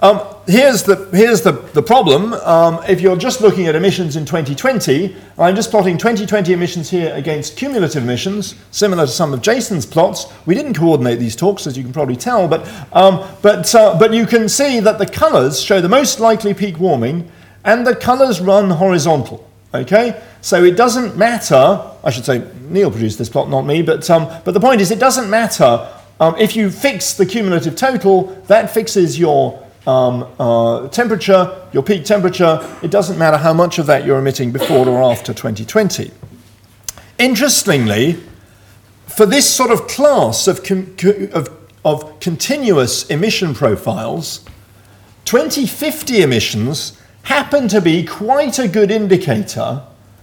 Um, 0.00 0.20
here's 0.46 0.82
the, 0.82 1.08
here's 1.12 1.42
the, 1.42 1.52
the 1.52 1.82
problem. 1.82 2.32
Um, 2.34 2.80
if 2.88 3.00
you're 3.00 3.16
just 3.16 3.40
looking 3.40 3.66
at 3.66 3.74
emissions 3.74 4.16
in 4.16 4.24
2020, 4.24 5.16
I'm 5.38 5.54
just 5.54 5.70
plotting 5.70 5.98
2020 5.98 6.52
emissions 6.52 6.90
here 6.90 7.14
against 7.14 7.56
cumulative 7.56 8.02
emissions, 8.02 8.54
similar 8.70 9.06
to 9.06 9.12
some 9.12 9.32
of 9.32 9.40
Jason's 9.40 9.86
plots. 9.86 10.26
We 10.46 10.54
didn't 10.54 10.74
coordinate 10.74 11.18
these 11.18 11.36
talks, 11.36 11.66
as 11.66 11.76
you 11.76 11.84
can 11.84 11.92
probably 11.92 12.16
tell, 12.16 12.48
but, 12.48 12.66
um, 12.92 13.26
but, 13.40 13.72
uh, 13.74 13.98
but 13.98 14.12
you 14.12 14.26
can 14.26 14.48
see 14.48 14.80
that 14.80 14.98
the 14.98 15.06
colours 15.06 15.62
show 15.62 15.80
the 15.80 15.88
most 15.88 16.20
likely 16.20 16.54
peak 16.54 16.78
warming, 16.78 17.30
and 17.64 17.86
the 17.86 17.96
colours 17.96 18.40
run 18.40 18.70
horizontal. 18.70 19.48
Okay? 19.72 20.22
So 20.40 20.62
it 20.62 20.76
doesn't 20.76 21.16
matter, 21.16 21.82
I 22.02 22.10
should 22.10 22.24
say, 22.24 22.46
Neil 22.68 22.90
produced 22.90 23.18
this 23.18 23.28
plot, 23.28 23.48
not 23.48 23.62
me, 23.62 23.82
but, 23.82 24.08
um, 24.10 24.28
but 24.44 24.52
the 24.52 24.60
point 24.60 24.80
is, 24.80 24.90
it 24.90 24.98
doesn't 24.98 25.30
matter 25.30 25.88
um, 26.20 26.36
if 26.38 26.54
you 26.54 26.70
fix 26.70 27.14
the 27.14 27.26
cumulative 27.26 27.74
total, 27.74 28.26
that 28.46 28.70
fixes 28.70 29.18
your 29.18 29.63
um, 29.86 30.26
uh, 30.38 30.88
temperature, 30.88 31.68
your 31.72 31.82
peak 31.82 32.04
temperature, 32.04 32.58
it 32.82 32.90
doesn't 32.90 33.18
matter 33.18 33.36
how 33.36 33.52
much 33.52 33.78
of 33.78 33.86
that 33.86 34.04
you're 34.04 34.18
emitting 34.18 34.52
before 34.52 34.88
or 34.88 35.02
after 35.02 35.32
2020. 35.34 36.10
Interestingly, 37.18 38.18
for 39.06 39.26
this 39.26 39.48
sort 39.48 39.70
of 39.70 39.86
class 39.86 40.48
of, 40.48 40.58
of, 41.32 41.48
of 41.84 42.20
continuous 42.20 43.08
emission 43.10 43.54
profiles, 43.54 44.44
2050 45.24 46.22
emissions 46.22 47.00
happen 47.22 47.68
to 47.68 47.80
be 47.80 48.04
quite 48.04 48.58
a 48.58 48.68
good 48.68 48.90
indicator 48.90 49.82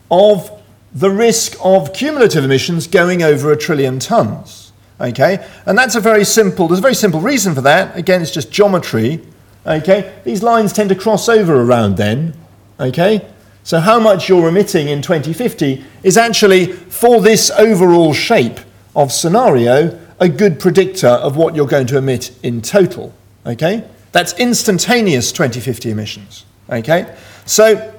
of 0.10 0.62
the 0.94 1.10
risk 1.10 1.56
of 1.64 1.94
cumulative 1.94 2.44
emissions 2.44 2.88
going 2.88 3.24
over 3.24 3.52
a 3.52 3.58
trillion 3.58 4.00
tons. 4.00 4.72
Okay? 5.00 5.46
And 5.66 5.78
that's 5.78 5.96
a 5.96 6.00
very 6.00 6.26
simple, 6.26 6.68
there's 6.68 6.80
a 6.80 6.82
very 6.82 6.96
simple 6.96 7.22
reason 7.22 7.56
for 7.56 7.62
that. 7.62 7.96
Again, 7.96 8.22
it's 8.22 8.32
just 8.32 8.52
geometry. 8.52 9.22
Okay? 9.66 10.14
These 10.24 10.44
lines 10.44 10.74
tend 10.74 10.90
to 10.90 10.96
cross 10.96 11.30
over 11.30 11.62
around 11.62 11.98
then. 11.98 12.34
Okay? 12.80 13.26
So 13.64 13.80
how 13.80 14.00
much 14.00 14.28
you're 14.28 14.48
emitting 14.48 14.88
in 14.88 15.02
2050 15.02 15.84
is 16.04 16.18
actually, 16.18 16.68
for 16.68 17.22
this 17.22 17.52
overall 17.52 18.14
shape 18.14 18.60
of 18.96 19.12
scenario, 19.12 20.00
a 20.20 20.30
good 20.30 20.60
predictor 20.60 21.08
of 21.08 21.36
what 21.36 21.56
you're 21.56 21.68
going 21.68 21.88
to 21.88 21.98
emit 21.98 22.32
in 22.44 22.62
total. 22.62 23.14
Okay? 23.46 23.84
That's 24.12 24.34
instantaneous 24.40 25.32
2050 25.32 25.92
emissions. 25.92 26.46
Okay? 26.70 27.16
So, 27.46 27.94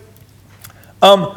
um, 1.01 1.37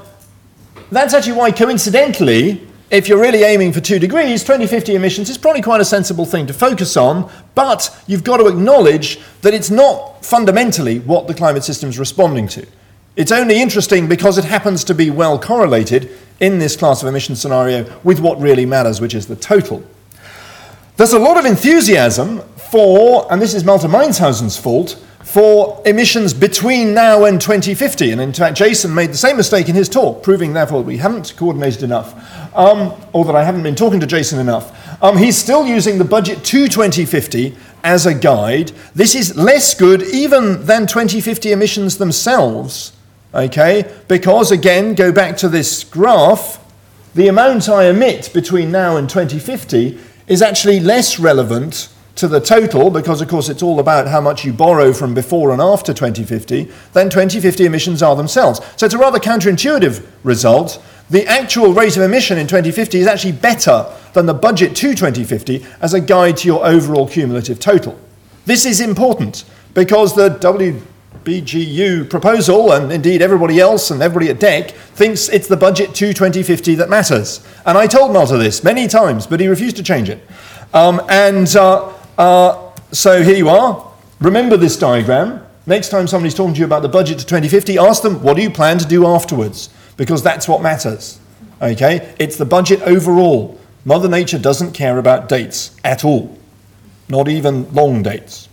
that's 0.91 1.13
actually 1.13 1.33
why, 1.33 1.51
coincidentally, 1.51 2.65
if 2.91 3.07
you're 3.07 3.19
really 3.19 3.43
aiming 3.43 3.73
for 3.73 3.81
two 3.81 3.97
degrees, 3.97 4.43
2050 4.43 4.95
emissions 4.95 5.29
is 5.29 5.37
probably 5.37 5.61
quite 5.61 5.81
a 5.81 5.85
sensible 5.85 6.25
thing 6.25 6.45
to 6.47 6.53
focus 6.53 6.95
on, 6.95 7.31
but 7.55 7.95
you've 8.05 8.23
got 8.23 8.37
to 8.37 8.47
acknowledge 8.47 9.19
that 9.41 9.53
it's 9.53 9.71
not 9.71 10.23
fundamentally 10.23 10.99
what 10.99 11.27
the 11.27 11.33
climate 11.33 11.63
system 11.63 11.89
is 11.89 11.97
responding 11.97 12.47
to. 12.49 12.65
It's 13.15 13.31
only 13.31 13.59
interesting 13.59 14.07
because 14.07 14.37
it 14.37 14.45
happens 14.45 14.83
to 14.83 14.93
be 14.93 15.09
well 15.09 15.39
correlated 15.39 16.11
in 16.39 16.59
this 16.59 16.75
class 16.75 17.01
of 17.01 17.07
emission 17.07 17.35
scenario 17.35 17.99
with 18.03 18.19
what 18.19 18.39
really 18.39 18.65
matters, 18.65 19.01
which 19.01 19.15
is 19.15 19.25
the 19.25 19.35
total. 19.35 19.83
There's 20.97 21.13
a 21.13 21.19
lot 21.19 21.37
of 21.37 21.45
enthusiasm 21.45 22.41
for, 22.71 23.31
and 23.31 23.41
this 23.41 23.53
is 23.53 23.63
Malte 23.63 23.87
Meinshausen's 23.87 24.57
fault, 24.57 25.03
for 25.35 25.81
emissions 25.85 26.33
between 26.33 26.93
now 26.93 27.25
and 27.25 27.41
2050. 27.41 28.09
And 28.11 28.21
in 28.21 28.31
fact, 28.31 28.55
Jason 28.55 28.95
made 28.95 29.09
the 29.09 29.17
same 29.17 29.35
mistake 29.35 29.67
in 29.67 29.75
his 29.75 29.89
talk, 29.89 30.23
proving 30.23 30.53
therefore 30.53 30.79
that 30.79 30.87
we 30.87 30.95
haven't 30.95 31.35
coordinated 31.35 31.83
enough, 31.83 32.15
um, 32.55 32.93
or 33.11 33.25
that 33.25 33.35
I 33.35 33.43
haven't 33.43 33.63
been 33.63 33.75
talking 33.75 33.99
to 33.99 34.07
Jason 34.07 34.39
enough. 34.39 35.03
Um, 35.03 35.17
he's 35.17 35.37
still 35.37 35.67
using 35.67 35.97
the 35.97 36.05
budget 36.05 36.45
to 36.45 36.69
2050 36.69 37.53
as 37.83 38.05
a 38.05 38.13
guide. 38.13 38.71
This 38.93 39.13
is 39.13 39.35
less 39.35 39.73
good 39.73 40.03
even 40.03 40.65
than 40.65 40.87
2050 40.87 41.51
emissions 41.51 41.97
themselves, 41.97 42.93
okay? 43.33 43.93
Because 44.07 44.53
again, 44.53 44.95
go 44.95 45.11
back 45.11 45.35
to 45.39 45.49
this 45.49 45.83
graph, 45.83 46.63
the 47.13 47.27
amount 47.27 47.67
I 47.67 47.89
emit 47.89 48.31
between 48.33 48.71
now 48.71 48.95
and 48.95 49.09
2050 49.09 49.99
is 50.27 50.41
actually 50.41 50.79
less 50.79 51.19
relevant 51.19 51.89
to 52.15 52.27
the 52.27 52.39
total, 52.39 52.89
because 52.89 53.21
of 53.21 53.27
course 53.27 53.49
it's 53.49 53.61
all 53.61 53.79
about 53.79 54.07
how 54.07 54.21
much 54.21 54.45
you 54.45 54.53
borrow 54.53 54.93
from 54.93 55.13
before 55.13 55.51
and 55.51 55.61
after 55.61 55.93
2050, 55.93 56.71
than 56.93 57.09
2050 57.09 57.65
emissions 57.65 58.01
are 58.01 58.15
themselves. 58.15 58.61
So 58.77 58.85
it's 58.85 58.95
a 58.95 58.97
rather 58.97 59.19
counterintuitive 59.19 60.05
result. 60.23 60.83
The 61.09 61.27
actual 61.27 61.73
rate 61.73 61.97
of 61.97 62.03
emission 62.03 62.37
in 62.37 62.47
2050 62.47 62.99
is 62.99 63.07
actually 63.07 63.33
better 63.33 63.85
than 64.13 64.25
the 64.25 64.33
budget 64.33 64.75
to 64.77 64.95
2050 64.95 65.65
as 65.81 65.93
a 65.93 65.99
guide 65.99 66.37
to 66.37 66.47
your 66.47 66.65
overall 66.65 67.07
cumulative 67.07 67.59
total. 67.59 67.99
This 68.45 68.65
is 68.65 68.79
important 68.79 69.43
because 69.73 70.15
the 70.15 70.29
WBGU 70.29 72.09
proposal, 72.09 72.71
and 72.71 72.91
indeed 72.91 73.21
everybody 73.21 73.59
else 73.59 73.91
and 73.91 74.01
everybody 74.01 74.31
at 74.31 74.39
DECC, 74.39 74.71
thinks 74.71 75.27
it's 75.29 75.47
the 75.47 75.57
budget 75.57 75.93
to 75.95 76.13
2050 76.13 76.75
that 76.75 76.89
matters. 76.89 77.45
And 77.65 77.77
I 77.77 77.87
told 77.87 78.13
Malte 78.13 78.37
this 78.37 78.63
many 78.63 78.87
times, 78.87 79.27
but 79.27 79.39
he 79.39 79.47
refused 79.47 79.75
to 79.75 79.83
change 79.83 80.09
it. 80.09 80.25
Um, 80.73 81.01
and 81.09 81.53
uh, 81.55 81.91
uh, 82.17 82.71
so 82.91 83.23
here 83.23 83.35
you 83.35 83.49
are. 83.49 83.91
Remember 84.19 84.57
this 84.57 84.77
diagram. 84.77 85.45
Next 85.67 85.89
time 85.89 86.07
somebody's 86.07 86.35
talking 86.35 86.53
to 86.53 86.59
you 86.59 86.65
about 86.65 86.81
the 86.81 86.89
budget 86.89 87.19
to 87.19 87.25
2050, 87.25 87.77
ask 87.77 88.03
them, 88.03 88.21
what 88.21 88.35
do 88.35 88.43
you 88.43 88.49
plan 88.49 88.77
to 88.77 88.85
do 88.85 89.05
afterwards? 89.07 89.69
Because 89.97 90.21
that's 90.21 90.47
what 90.47 90.61
matters. 90.61 91.19
Okay? 91.61 92.13
It's 92.19 92.37
the 92.37 92.45
budget 92.45 92.81
overall. 92.83 93.59
Mother 93.83 94.07
Nature 94.09 94.39
doesn't 94.39 94.73
care 94.73 94.97
about 94.97 95.29
dates 95.29 95.75
at 95.83 96.03
all, 96.03 96.37
not 97.09 97.27
even 97.27 97.71
long 97.73 98.01
dates. 98.03 98.49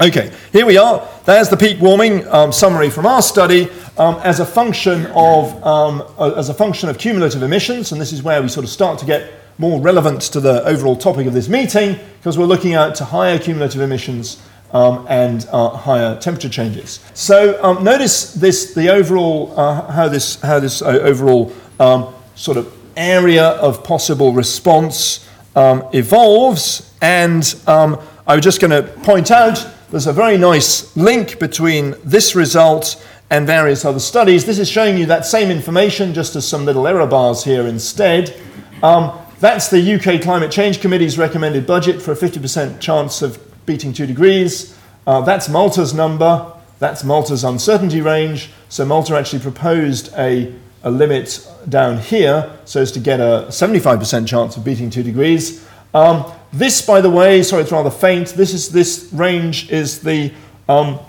Okay, 0.00 0.32
here 0.52 0.64
we 0.64 0.78
are. 0.78 1.06
There's 1.26 1.50
the 1.50 1.56
peak 1.56 1.78
warming 1.78 2.26
um, 2.28 2.50
summary 2.50 2.88
from 2.88 3.04
our 3.04 3.20
study 3.20 3.68
um, 3.98 4.14
as 4.24 4.40
a 4.40 4.46
function 4.46 5.04
of 5.14 5.62
um, 5.66 6.02
as 6.18 6.48
a 6.48 6.54
function 6.54 6.88
of 6.88 6.96
cumulative 6.96 7.42
emissions, 7.42 7.92
and 7.92 8.00
this 8.00 8.10
is 8.10 8.22
where 8.22 8.40
we 8.40 8.48
sort 8.48 8.64
of 8.64 8.70
start 8.70 8.98
to 9.00 9.04
get 9.04 9.30
more 9.62 9.80
relevant 9.80 10.20
to 10.20 10.40
the 10.40 10.60
overall 10.66 10.96
topic 10.96 11.24
of 11.24 11.32
this 11.32 11.48
meeting 11.48 11.96
because 12.18 12.36
we're 12.36 12.44
looking 12.44 12.74
at 12.74 12.98
higher 12.98 13.38
cumulative 13.38 13.80
emissions 13.80 14.42
um, 14.72 15.06
and 15.08 15.46
uh, 15.52 15.68
higher 15.68 16.18
temperature 16.18 16.48
changes. 16.48 16.98
So 17.14 17.62
um, 17.62 17.84
notice 17.84 18.34
this, 18.34 18.74
the 18.74 18.88
overall, 18.88 19.54
uh, 19.56 19.92
how 19.92 20.08
this, 20.08 20.40
how 20.40 20.58
this 20.58 20.82
uh, 20.82 20.86
overall 20.86 21.52
um, 21.78 22.12
sort 22.34 22.56
of 22.56 22.74
area 22.96 23.50
of 23.50 23.84
possible 23.84 24.32
response 24.32 25.28
um, 25.54 25.84
evolves. 25.92 26.92
And 27.00 27.54
um, 27.68 28.00
I 28.26 28.34
was 28.34 28.42
just 28.42 28.60
going 28.60 28.72
to 28.72 28.82
point 29.02 29.30
out 29.30 29.64
there's 29.92 30.08
a 30.08 30.12
very 30.12 30.38
nice 30.38 30.96
link 30.96 31.38
between 31.38 31.94
this 32.02 32.34
result 32.34 33.00
and 33.30 33.46
various 33.46 33.84
other 33.84 34.00
studies. 34.00 34.44
This 34.44 34.58
is 34.58 34.68
showing 34.68 34.98
you 34.98 35.06
that 35.06 35.24
same 35.24 35.52
information, 35.52 36.14
just 36.14 36.34
as 36.34 36.48
some 36.48 36.64
little 36.64 36.88
error 36.88 37.06
bars 37.06 37.44
here 37.44 37.68
instead. 37.68 38.34
Um, 38.82 39.21
that's 39.42 39.68
the 39.68 39.94
UK 39.94 40.22
Climate 40.22 40.52
Change 40.52 40.80
Committee's 40.80 41.18
recommended 41.18 41.66
budget 41.66 42.00
for 42.00 42.12
a 42.12 42.16
50% 42.16 42.78
chance 42.78 43.22
of 43.22 43.40
beating 43.66 43.92
2 43.92 44.06
degrees. 44.06 44.78
Uh, 45.04 45.22
that's 45.22 45.48
Malte's 45.48 45.92
number. 45.92 46.52
That's 46.78 47.02
Malte's 47.02 47.42
uncertainty 47.42 48.00
range. 48.00 48.50
So 48.68 48.84
Malte 48.84 49.12
actually 49.12 49.40
proposed 49.40 50.14
a, 50.16 50.54
a 50.84 50.92
limit 50.92 51.44
down 51.68 51.98
here 51.98 52.56
so 52.64 52.82
as 52.82 52.92
to 52.92 53.00
get 53.00 53.18
a 53.18 53.46
75% 53.48 54.28
chance 54.28 54.56
of 54.56 54.64
beating 54.64 54.90
2 54.90 55.02
degrees. 55.02 55.66
Um, 55.92 56.30
this, 56.52 56.80
by 56.80 57.00
the 57.00 57.10
way, 57.10 57.42
sorry, 57.42 57.64
it's 57.64 57.72
rather 57.72 57.90
faint. 57.90 58.28
This, 58.28 58.54
is, 58.54 58.70
this 58.70 59.10
range 59.12 59.72
is 59.72 60.02
the 60.02 60.32
um, 60.68 61.00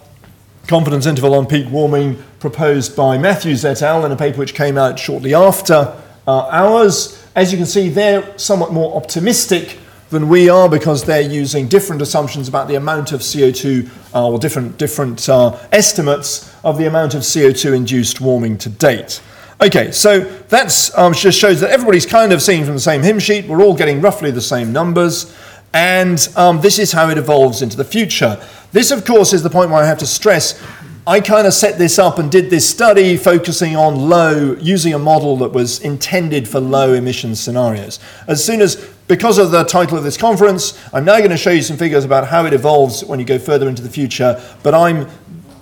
confidence 0.67 1.05
interval 1.05 1.35
on 1.35 1.45
peak 1.45 1.69
warming 1.69 2.17
proposed 2.39 2.95
by 2.95 3.15
Matthews 3.15 3.63
et 3.63 3.83
al. 3.83 4.03
in 4.05 4.11
a 4.11 4.15
paper 4.15 4.39
which 4.39 4.55
came 4.55 4.75
out 4.75 4.97
shortly 4.97 5.35
after 5.35 5.95
uh, 6.25 6.47
ours. 6.49 7.22
As 7.35 7.51
you 7.51 7.57
can 7.57 7.65
see, 7.65 7.89
they're 7.89 8.37
somewhat 8.37 8.71
more 8.71 8.95
optimistic 8.95 9.79
than 10.11 10.29
we 10.29 10.49
are 10.49 10.69
because 10.69 11.03
they're 11.03 11.21
using 11.21 11.67
different 11.67 12.01
assumptions 12.01 12.47
about 12.47 12.67
the 12.67 12.75
amount 12.75 13.11
of 13.11 13.21
CO2 13.21 13.89
uh, 14.13 14.29
or 14.29 14.37
different, 14.37 14.77
different 14.77 15.27
uh, 15.27 15.57
estimates 15.71 16.53
of 16.63 16.77
the 16.77 16.85
amount 16.85 17.15
of 17.15 17.21
CO2 17.21 17.75
induced 17.75 18.21
warming 18.21 18.57
to 18.59 18.69
date. 18.69 19.21
Okay, 19.59 19.91
so 19.91 20.19
that 20.19 20.91
um, 20.95 21.13
just 21.13 21.39
shows 21.39 21.59
that 21.61 21.71
everybody's 21.71 22.05
kind 22.05 22.31
of 22.31 22.41
singing 22.41 22.65
from 22.65 22.75
the 22.75 22.79
same 22.79 23.01
hymn 23.01 23.17
sheet. 23.17 23.47
We're 23.47 23.63
all 23.63 23.75
getting 23.75 24.01
roughly 24.01 24.29
the 24.29 24.41
same 24.41 24.71
numbers. 24.71 25.35
And 25.73 26.29
um, 26.35 26.61
this 26.61 26.77
is 26.77 26.91
how 26.91 27.09
it 27.09 27.17
evolves 27.17 27.63
into 27.63 27.77
the 27.77 27.83
future. 27.83 28.39
This, 28.71 28.91
of 28.91 29.05
course, 29.05 29.33
is 29.33 29.41
the 29.41 29.49
point 29.49 29.71
where 29.71 29.81
I 29.81 29.87
have 29.87 29.97
to 29.99 30.05
stress 30.05 30.61
I 31.05 31.19
kind 31.19 31.45
of 31.45 31.53
set 31.53 31.77
this 31.77 31.99
up 31.99 32.17
and 32.17 32.31
did 32.31 32.49
this 32.49 32.69
study 32.69 33.17
focusing 33.17 33.75
on 33.75 34.07
low, 34.07 34.55
using 34.61 34.93
a 34.93 34.99
model 34.99 35.35
that 35.37 35.49
was 35.49 35.81
intended 35.81 36.47
for 36.47 36.61
low 36.61 36.93
emission 36.93 37.35
scenarios. 37.35 37.99
As 38.27 38.43
soon 38.43 38.61
as, 38.61 38.77
because 39.09 39.37
of 39.37 39.51
the 39.51 39.65
title 39.65 39.97
of 39.97 40.05
this 40.05 40.15
conference, 40.15 40.79
I'm 40.93 41.03
now 41.03 41.17
going 41.17 41.31
to 41.31 41.37
show 41.37 41.49
you 41.51 41.61
some 41.61 41.75
figures 41.75 42.05
about 42.05 42.29
how 42.29 42.45
it 42.45 42.53
evolves 42.53 43.03
when 43.03 43.19
you 43.19 43.25
go 43.25 43.37
further 43.37 43.67
into 43.67 43.81
the 43.81 43.89
future, 43.89 44.41
but 44.63 44.73
I'm 44.73 45.07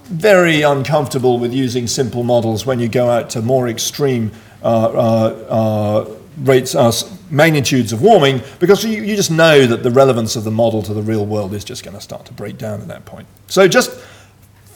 very 0.04 0.62
uncomfortable 0.62 1.40
with 1.40 1.54
using 1.54 1.88
simple 1.88 2.22
models 2.22 2.68
when 2.68 2.80
you 2.80 2.88
go 2.88 3.10
out 3.10 3.32
to 3.32 3.42
more 3.42 3.68
extreme 3.68 4.32
uh, 4.62 4.68
uh, 4.68 5.46
uh, 5.50 6.16
rates, 6.44 6.76
uh, 6.76 6.92
magnitudes 7.32 7.92
of 7.92 8.04
warming, 8.04 8.44
because 8.60 8.86
you, 8.86 9.02
you 9.02 9.16
just 9.16 9.32
know 9.32 9.66
that 9.66 9.82
the 9.82 9.90
relevance 9.90 10.36
of 10.36 10.44
the 10.44 10.52
model 10.52 10.84
to 10.84 10.94
the 10.94 11.02
real 11.02 11.26
world 11.26 11.52
is 11.56 11.64
just 11.64 11.84
going 11.84 11.96
to 11.96 12.02
start 12.02 12.26
to 12.28 12.34
break 12.34 12.60
down 12.60 12.80
at 12.80 12.88
that 12.90 13.06
point. 13.06 13.28
So 13.48 13.68
just 13.68 14.00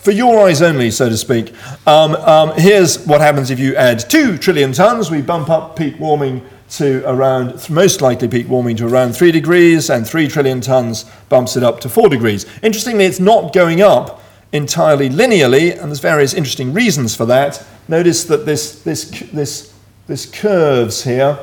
for 0.05 0.11
your 0.11 0.47
eyes 0.47 0.61
only, 0.61 0.91
so 0.91 1.09
to 1.09 1.17
speak. 1.17 1.51
Um, 1.87 2.13
um, 2.17 2.53
here's 2.55 3.03
what 3.07 3.21
happens 3.21 3.49
if 3.49 3.59
you 3.59 3.75
add 3.75 4.07
2 4.07 4.37
trillion 4.37 4.71
tons. 4.71 5.09
We 5.09 5.23
bump 5.23 5.49
up 5.49 5.75
peak 5.75 5.99
warming 5.99 6.45
to 6.69 7.03
around, 7.09 7.67
most 7.71 8.01
likely 8.01 8.27
peak 8.27 8.47
warming 8.47 8.75
to 8.77 8.87
around 8.87 9.13
3 9.13 9.31
degrees, 9.31 9.89
and 9.89 10.07
3 10.07 10.27
trillion 10.27 10.61
tons 10.61 11.05
bumps 11.27 11.57
it 11.57 11.63
up 11.63 11.79
to 11.79 11.89
4 11.89 12.07
degrees. 12.07 12.45
Interestingly, 12.61 13.05
it's 13.05 13.19
not 13.19 13.51
going 13.51 13.81
up 13.81 14.21
entirely 14.51 15.09
linearly, 15.09 15.71
and 15.71 15.89
there's 15.89 15.99
various 15.99 16.35
interesting 16.35 16.71
reasons 16.71 17.15
for 17.15 17.25
that. 17.25 17.65
Notice 17.87 18.25
that 18.25 18.45
this, 18.45 18.83
this, 18.83 19.09
this, 19.33 19.73
this 20.05 20.27
curves 20.27 21.03
here. 21.03 21.39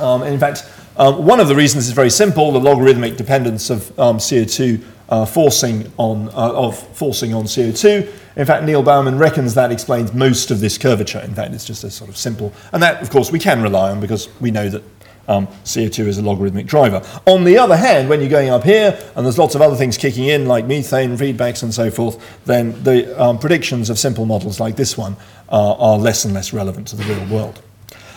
Um, 0.00 0.24
in 0.24 0.40
fact, 0.40 0.68
um, 0.96 1.24
one 1.24 1.38
of 1.38 1.46
the 1.46 1.54
reasons 1.54 1.86
is 1.86 1.92
very 1.92 2.10
simple 2.10 2.50
the 2.50 2.58
logarithmic 2.58 3.16
dependence 3.16 3.70
of 3.70 3.96
um, 3.96 4.18
CO2 4.18 4.82
uh, 5.08 5.24
forcing 5.24 5.92
on, 5.96 6.28
uh, 6.28 6.52
of 6.52 6.78
forcing 6.96 7.32
on 7.34 7.44
CO2. 7.44 8.12
In 8.36 8.44
fact, 8.44 8.64
Neil 8.64 8.82
Bowerman 8.82 9.18
reckons 9.18 9.54
that 9.54 9.72
explains 9.72 10.12
most 10.12 10.50
of 10.50 10.60
this 10.60 10.76
curvature. 10.76 11.20
In 11.20 11.34
fact, 11.34 11.54
it's 11.54 11.64
just 11.64 11.84
a 11.84 11.90
sort 11.90 12.10
of 12.10 12.16
simple, 12.16 12.52
and 12.72 12.82
that, 12.82 13.02
of 13.02 13.10
course, 13.10 13.32
we 13.32 13.38
can 13.38 13.62
rely 13.62 13.90
on 13.90 14.00
because 14.00 14.28
we 14.40 14.50
know 14.50 14.68
that 14.68 14.82
um, 15.28 15.46
CO2 15.64 16.06
is 16.06 16.18
a 16.18 16.22
logarithmic 16.22 16.66
driver. 16.66 17.02
On 17.26 17.44
the 17.44 17.58
other 17.58 17.76
hand, 17.76 18.08
when 18.08 18.20
you're 18.20 18.30
going 18.30 18.50
up 18.50 18.64
here 18.64 18.98
and 19.14 19.24
there's 19.24 19.38
lots 19.38 19.54
of 19.54 19.62
other 19.62 19.76
things 19.76 19.96
kicking 19.96 20.24
in, 20.24 20.46
like 20.46 20.66
methane, 20.66 21.16
feedbacks, 21.16 21.62
and 21.62 21.72
so 21.72 21.90
forth, 21.90 22.44
then 22.44 22.82
the 22.84 23.20
um, 23.20 23.38
predictions 23.38 23.90
of 23.90 23.98
simple 23.98 24.26
models 24.26 24.60
like 24.60 24.76
this 24.76 24.96
one 24.96 25.16
uh, 25.50 25.74
are 25.74 25.98
less 25.98 26.24
and 26.24 26.34
less 26.34 26.52
relevant 26.52 26.88
to 26.88 26.96
the 26.96 27.04
real 27.04 27.26
world. 27.26 27.60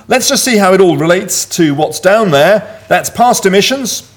Let's 0.07 0.27
just 0.27 0.43
see 0.43 0.57
how 0.57 0.73
it 0.73 0.81
all 0.81 0.97
relates 0.97 1.45
to 1.57 1.75
what's 1.75 1.99
down 1.99 2.31
there. 2.31 2.83
That's 2.87 3.09
past 3.09 3.45
emissions, 3.45 4.11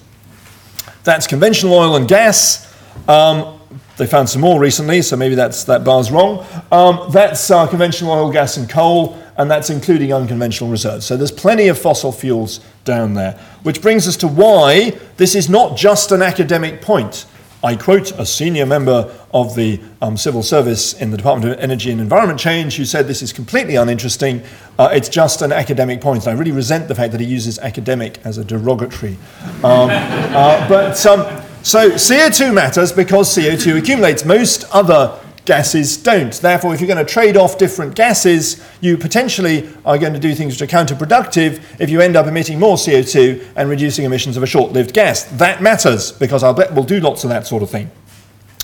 that's 1.04 1.26
conventional 1.26 1.74
oil 1.74 1.96
and 1.96 2.06
gas. 2.08 2.72
Um, 3.08 3.60
they 3.96 4.06
found 4.06 4.28
some 4.28 4.40
more 4.40 4.58
recently, 4.58 5.02
so 5.02 5.16
maybe 5.16 5.34
that's, 5.34 5.64
that 5.64 5.84
bar's 5.84 6.10
wrong. 6.10 6.46
Um, 6.70 7.10
that's 7.12 7.50
uh, 7.50 7.66
conventional 7.66 8.12
oil, 8.12 8.32
gas, 8.32 8.56
and 8.56 8.68
coal, 8.68 9.16
and 9.36 9.50
that's 9.50 9.70
including 9.70 10.12
unconventional 10.12 10.70
reserves. 10.70 11.04
So 11.04 11.16
there's 11.16 11.32
plenty 11.32 11.68
of 11.68 11.78
fossil 11.78 12.12
fuels 12.12 12.60
down 12.84 13.14
there, 13.14 13.38
which 13.62 13.82
brings 13.82 14.08
us 14.08 14.16
to 14.18 14.28
why 14.28 14.98
this 15.16 15.34
is 15.34 15.48
not 15.48 15.76
just 15.76 16.12
an 16.12 16.22
academic 16.22 16.80
point. 16.80 17.26
I 17.64 17.76
quote 17.76 18.10
a 18.18 18.26
senior 18.26 18.66
member 18.66 19.14
of 19.32 19.54
the 19.54 19.80
um, 20.00 20.16
civil 20.16 20.42
service 20.42 20.94
in 20.94 21.12
the 21.12 21.16
Department 21.16 21.52
of 21.52 21.60
Energy 21.60 21.92
and 21.92 22.00
Environment 22.00 22.38
Change 22.38 22.76
who 22.76 22.84
said 22.84 23.06
this 23.06 23.22
is 23.22 23.32
completely 23.32 23.76
uninteresting. 23.76 24.42
Uh, 24.78 24.90
it's 24.92 25.08
just 25.08 25.42
an 25.42 25.52
academic 25.52 26.00
point. 26.00 26.26
And 26.26 26.34
I 26.34 26.38
really 26.38 26.50
resent 26.50 26.88
the 26.88 26.94
fact 26.96 27.12
that 27.12 27.20
he 27.20 27.26
uses 27.26 27.60
academic 27.60 28.18
as 28.24 28.36
a 28.36 28.44
derogatory. 28.44 29.16
Um, 29.62 29.90
uh, 29.90 30.68
but 30.68 31.06
um, 31.06 31.42
so 31.62 31.92
CO2 31.92 32.52
matters 32.52 32.90
because 32.90 33.32
CO2 33.36 33.78
accumulates. 33.78 34.24
Most 34.24 34.64
other 34.72 35.16
gases 35.44 35.96
don't. 35.96 36.32
Therefore, 36.32 36.74
if 36.74 36.80
you're 36.80 36.88
going 36.88 37.04
to 37.04 37.12
trade 37.12 37.36
off 37.36 37.58
different 37.58 37.94
gases, 37.94 38.64
you 38.80 38.96
potentially 38.96 39.68
are 39.84 39.98
going 39.98 40.12
to 40.12 40.18
do 40.18 40.34
things 40.34 40.54
which 40.54 40.62
are 40.62 40.72
counterproductive 40.72 41.62
if 41.80 41.90
you 41.90 42.00
end 42.00 42.16
up 42.16 42.26
emitting 42.26 42.58
more 42.58 42.76
CO2 42.76 43.52
and 43.56 43.68
reducing 43.68 44.04
emissions 44.04 44.36
of 44.36 44.42
a 44.42 44.46
short 44.46 44.72
lived 44.72 44.94
gas. 44.94 45.24
That 45.24 45.62
matters 45.62 46.12
because 46.12 46.42
I'll 46.42 46.54
bet 46.54 46.72
we'll 46.72 46.84
do 46.84 47.00
lots 47.00 47.24
of 47.24 47.30
that 47.30 47.46
sort 47.46 47.62
of 47.62 47.70
thing. 47.70 47.90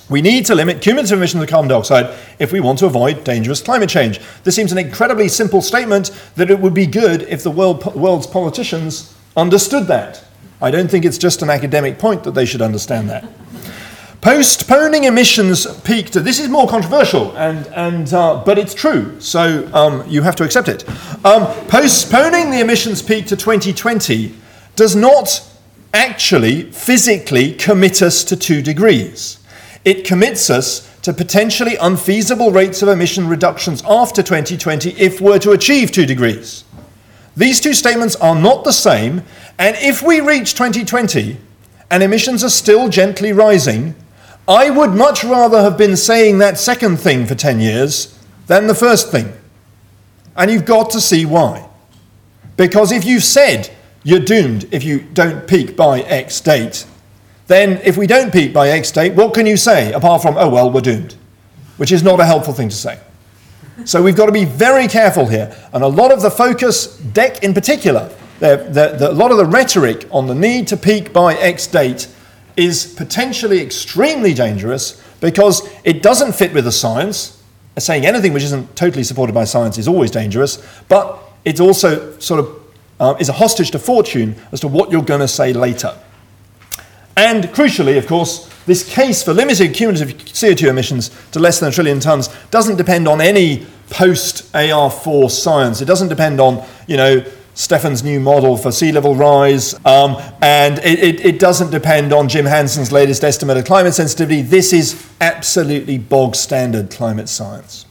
We 0.08 0.22
need 0.22 0.46
to 0.46 0.54
limit 0.54 0.80
cumulative 0.80 1.18
emissions 1.18 1.42
of 1.42 1.50
carbon 1.50 1.68
dioxide 1.68 2.16
if 2.38 2.50
we 2.50 2.60
want 2.60 2.78
to 2.78 2.86
avoid 2.86 3.24
dangerous 3.24 3.60
climate 3.60 3.90
change. 3.90 4.20
This 4.42 4.56
seems 4.56 4.72
an 4.72 4.78
incredibly 4.78 5.28
simple 5.28 5.60
statement 5.60 6.10
that 6.36 6.50
it 6.50 6.60
would 6.60 6.72
be 6.72 6.86
good 6.86 7.22
if 7.22 7.42
the 7.42 7.50
world, 7.50 7.94
world's 7.94 8.26
politicians 8.26 9.14
understood 9.36 9.86
that. 9.88 10.24
I 10.62 10.70
don't 10.70 10.90
think 10.90 11.04
it's 11.04 11.18
just 11.18 11.42
an 11.42 11.50
academic 11.50 11.98
point 11.98 12.24
that 12.24 12.32
they 12.32 12.46
should 12.46 12.62
understand 12.62 13.10
that. 13.10 13.28
Postponing 14.20 15.04
emissions 15.04 15.64
peaked. 15.82 16.12
This 16.12 16.40
is 16.40 16.48
more 16.48 16.68
controversial, 16.68 17.36
and, 17.36 17.66
and, 17.68 18.12
uh, 18.12 18.42
but 18.44 18.58
it's 18.58 18.74
true, 18.74 19.20
so 19.20 19.70
um, 19.72 20.04
you 20.08 20.22
have 20.22 20.34
to 20.36 20.44
accept 20.44 20.68
it. 20.68 20.88
Um, 21.24 21.46
postponing 21.68 22.50
the 22.50 22.58
emissions 22.58 23.00
peak 23.00 23.26
to 23.26 23.36
2020 23.36 24.34
does 24.74 24.96
not 24.96 25.48
actually 25.94 26.62
physically 26.72 27.52
commit 27.52 28.02
us 28.02 28.24
to 28.24 28.36
two 28.36 28.60
degrees. 28.60 29.38
It 29.84 30.04
commits 30.04 30.50
us 30.50 30.92
to 31.02 31.12
potentially 31.12 31.76
unfeasible 31.76 32.50
rates 32.50 32.82
of 32.82 32.88
emission 32.88 33.28
reductions 33.28 33.84
after 33.88 34.20
2020 34.20 34.90
if 34.98 35.20
we're 35.20 35.38
to 35.38 35.52
achieve 35.52 35.92
two 35.92 36.06
degrees. 36.06 36.64
These 37.36 37.60
two 37.60 37.72
statements 37.72 38.16
are 38.16 38.34
not 38.34 38.64
the 38.64 38.72
same, 38.72 39.22
and 39.60 39.76
if 39.76 40.02
we 40.02 40.20
reach 40.20 40.54
2020 40.54 41.36
and 41.88 42.02
emissions 42.02 42.42
are 42.42 42.50
still 42.50 42.88
gently 42.88 43.32
rising, 43.32 43.94
I 44.48 44.70
would 44.70 44.92
much 44.92 45.22
rather 45.24 45.60
have 45.60 45.76
been 45.76 45.94
saying 45.94 46.38
that 46.38 46.58
second 46.58 46.96
thing 46.96 47.26
for 47.26 47.34
10 47.34 47.60
years 47.60 48.18
than 48.46 48.66
the 48.66 48.74
first 48.74 49.12
thing. 49.12 49.34
And 50.34 50.50
you've 50.50 50.64
got 50.64 50.88
to 50.90 51.02
see 51.02 51.26
why. 51.26 51.68
Because 52.56 52.90
if 52.90 53.04
you've 53.04 53.24
said 53.24 53.70
you're 54.04 54.20
doomed 54.20 54.66
if 54.72 54.84
you 54.84 55.00
don't 55.12 55.46
peak 55.46 55.76
by 55.76 56.00
X 56.00 56.40
date, 56.40 56.86
then 57.46 57.78
if 57.84 57.98
we 57.98 58.06
don't 58.06 58.32
peak 58.32 58.54
by 58.54 58.70
X 58.70 58.90
date, 58.90 59.12
what 59.12 59.34
can 59.34 59.44
you 59.44 59.58
say 59.58 59.92
apart 59.92 60.22
from, 60.22 60.38
oh, 60.38 60.48
well, 60.48 60.70
we're 60.70 60.80
doomed? 60.80 61.14
Which 61.76 61.92
is 61.92 62.02
not 62.02 62.18
a 62.18 62.24
helpful 62.24 62.54
thing 62.54 62.70
to 62.70 62.74
say. 62.74 62.98
So 63.84 64.02
we've 64.02 64.16
got 64.16 64.26
to 64.26 64.32
be 64.32 64.46
very 64.46 64.88
careful 64.88 65.26
here. 65.26 65.54
And 65.74 65.84
a 65.84 65.88
lot 65.88 66.10
of 66.10 66.22
the 66.22 66.30
focus, 66.30 66.98
DECC 66.98 67.42
in 67.42 67.52
particular, 67.52 68.10
the, 68.40 68.56
the, 68.70 68.96
the, 68.98 69.10
a 69.10 69.12
lot 69.12 69.30
of 69.30 69.36
the 69.36 69.44
rhetoric 69.44 70.08
on 70.10 70.26
the 70.26 70.34
need 70.34 70.68
to 70.68 70.76
peak 70.76 71.12
by 71.12 71.34
X 71.34 71.66
date 71.66 72.08
is 72.58 72.92
potentially 72.94 73.60
extremely 73.60 74.34
dangerous 74.34 75.00
because 75.20 75.66
it 75.84 76.02
doesn't 76.02 76.32
fit 76.32 76.52
with 76.52 76.64
the 76.64 76.72
science. 76.72 77.40
Saying 77.78 78.04
anything 78.04 78.32
which 78.32 78.42
isn't 78.42 78.74
totally 78.74 79.04
supported 79.04 79.32
by 79.32 79.44
science 79.44 79.78
is 79.78 79.86
always 79.86 80.10
dangerous, 80.10 80.60
but 80.88 81.22
it 81.44 81.60
also 81.60 82.18
sort 82.18 82.40
of 82.40 82.60
uh, 82.98 83.14
is 83.20 83.28
a 83.28 83.32
hostage 83.32 83.70
to 83.70 83.78
fortune 83.78 84.34
as 84.50 84.58
to 84.60 84.68
what 84.68 84.90
you're 84.90 85.04
going 85.04 85.20
to 85.20 85.28
say 85.28 85.52
later. 85.52 85.96
And 87.16 87.44
crucially, 87.44 87.96
of 87.96 88.08
course, 88.08 88.50
this 88.66 88.82
case 88.92 89.22
for 89.22 89.32
limiting 89.32 89.72
cumulative 89.72 90.18
CO2 90.18 90.68
emissions 90.68 91.10
to 91.30 91.38
less 91.38 91.60
than 91.60 91.68
a 91.68 91.72
trillion 91.72 92.00
tons 92.00 92.28
doesn't 92.50 92.76
depend 92.76 93.06
on 93.06 93.20
any 93.20 93.66
post 93.90 94.52
AR4 94.52 95.30
science. 95.30 95.80
It 95.80 95.84
doesn't 95.84 96.08
depend 96.08 96.40
on, 96.40 96.66
you 96.88 96.96
know, 96.96 97.24
Stefan's 97.58 98.04
new 98.04 98.20
model 98.20 98.56
for 98.56 98.70
sea 98.70 98.92
level 98.92 99.16
rise, 99.16 99.74
um, 99.84 100.16
and 100.40 100.78
it, 100.78 101.00
it, 101.00 101.26
it, 101.26 101.38
doesn't 101.40 101.72
depend 101.72 102.12
on 102.12 102.28
Jim 102.28 102.44
Hansen's 102.44 102.92
latest 102.92 103.24
estimate 103.24 103.56
of 103.56 103.64
climate 103.64 103.94
sensitivity. 103.94 104.42
This 104.42 104.72
is 104.72 105.04
absolutely 105.20 105.98
bog 105.98 106.36
standard 106.36 106.88
climate 106.88 107.28
science. 107.28 107.84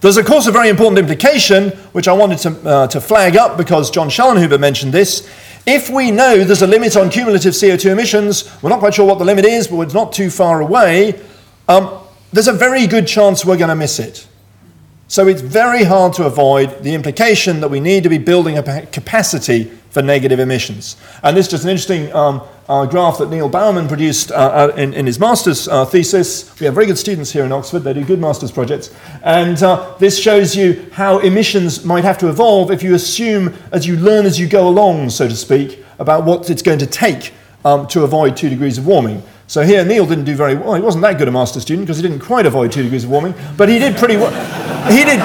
There's, 0.00 0.16
of 0.16 0.26
course, 0.26 0.46
a 0.46 0.52
very 0.52 0.68
important 0.68 1.00
implication, 1.00 1.70
which 1.90 2.06
I 2.06 2.12
wanted 2.12 2.38
to, 2.38 2.68
uh, 2.68 2.86
to 2.86 3.00
flag 3.00 3.36
up 3.36 3.56
because 3.56 3.90
John 3.90 4.08
Schellnhuber 4.08 4.60
mentioned 4.60 4.92
this. 4.92 5.28
If 5.66 5.90
we 5.90 6.12
know 6.12 6.44
there's 6.44 6.62
a 6.62 6.68
limit 6.68 6.96
on 6.96 7.10
cumulative 7.10 7.54
CO2 7.54 7.90
emissions, 7.90 8.48
we're 8.62 8.70
not 8.70 8.78
quite 8.78 8.94
sure 8.94 9.06
what 9.06 9.18
the 9.18 9.24
limit 9.24 9.44
is, 9.44 9.66
but 9.66 9.80
it's 9.80 9.94
not 9.94 10.12
too 10.12 10.30
far 10.30 10.60
away, 10.60 11.20
um, 11.66 11.98
there's 12.32 12.46
a 12.46 12.52
very 12.52 12.86
good 12.86 13.08
chance 13.08 13.44
we're 13.44 13.56
going 13.56 13.70
to 13.70 13.74
miss 13.74 13.98
it. 13.98 14.28
So 15.06 15.28
it's 15.28 15.42
very 15.42 15.84
hard 15.84 16.14
to 16.14 16.24
avoid 16.24 16.82
the 16.82 16.94
implication 16.94 17.60
that 17.60 17.68
we 17.68 17.78
need 17.78 18.02
to 18.04 18.08
be 18.08 18.18
building 18.18 18.56
a 18.56 18.86
capacity 18.86 19.64
for 19.90 20.00
negative 20.02 20.40
emissions. 20.40 20.96
And 21.22 21.36
this 21.36 21.46
is 21.46 21.50
just 21.52 21.64
an 21.64 21.70
interesting 21.70 22.12
um, 22.12 22.42
uh, 22.68 22.86
graph 22.86 23.18
that 23.18 23.28
Neil 23.28 23.48
Bowerman 23.48 23.86
produced 23.86 24.32
uh, 24.32 24.34
uh, 24.34 24.74
in, 24.76 24.94
in, 24.94 25.06
his 25.06 25.20
master's 25.20 25.68
uh, 25.68 25.84
thesis. 25.84 26.58
We 26.58 26.64
have 26.64 26.74
very 26.74 26.86
good 26.86 26.98
students 26.98 27.30
here 27.30 27.44
in 27.44 27.52
Oxford, 27.52 27.80
they 27.80 27.92
do 27.92 28.04
good 28.04 28.18
master's 28.18 28.50
projects. 28.50 28.92
And 29.22 29.62
uh, 29.62 29.94
this 29.98 30.18
shows 30.18 30.56
you 30.56 30.88
how 30.92 31.18
emissions 31.18 31.84
might 31.84 32.02
have 32.04 32.18
to 32.18 32.28
evolve 32.28 32.70
if 32.70 32.82
you 32.82 32.94
assume, 32.94 33.54
as 33.72 33.86
you 33.86 33.96
learn 33.96 34.24
as 34.24 34.40
you 34.40 34.48
go 34.48 34.66
along, 34.66 35.10
so 35.10 35.28
to 35.28 35.36
speak, 35.36 35.84
about 35.98 36.24
what 36.24 36.48
it's 36.48 36.62
going 36.62 36.78
to 36.78 36.86
take 36.86 37.32
um, 37.64 37.86
to 37.88 38.04
avoid 38.04 38.36
two 38.36 38.48
degrees 38.48 38.78
of 38.78 38.86
warming. 38.86 39.22
So 39.46 39.62
here, 39.62 39.84
Neil 39.84 40.06
didn't 40.06 40.24
do 40.24 40.34
very 40.34 40.54
well. 40.54 40.74
He 40.74 40.80
wasn't 40.80 41.02
that 41.02 41.18
good 41.18 41.28
a 41.28 41.30
master 41.30 41.60
student 41.60 41.86
because 41.86 41.98
he 41.98 42.02
didn't 42.02 42.20
quite 42.20 42.46
avoid 42.46 42.72
two 42.72 42.82
degrees 42.82 43.04
of 43.04 43.10
warming, 43.10 43.34
but 43.56 43.68
he 43.68 43.78
did 43.78 43.96
pretty 43.96 44.16
well. 44.16 44.73
He 44.88 45.04
did. 45.04 45.20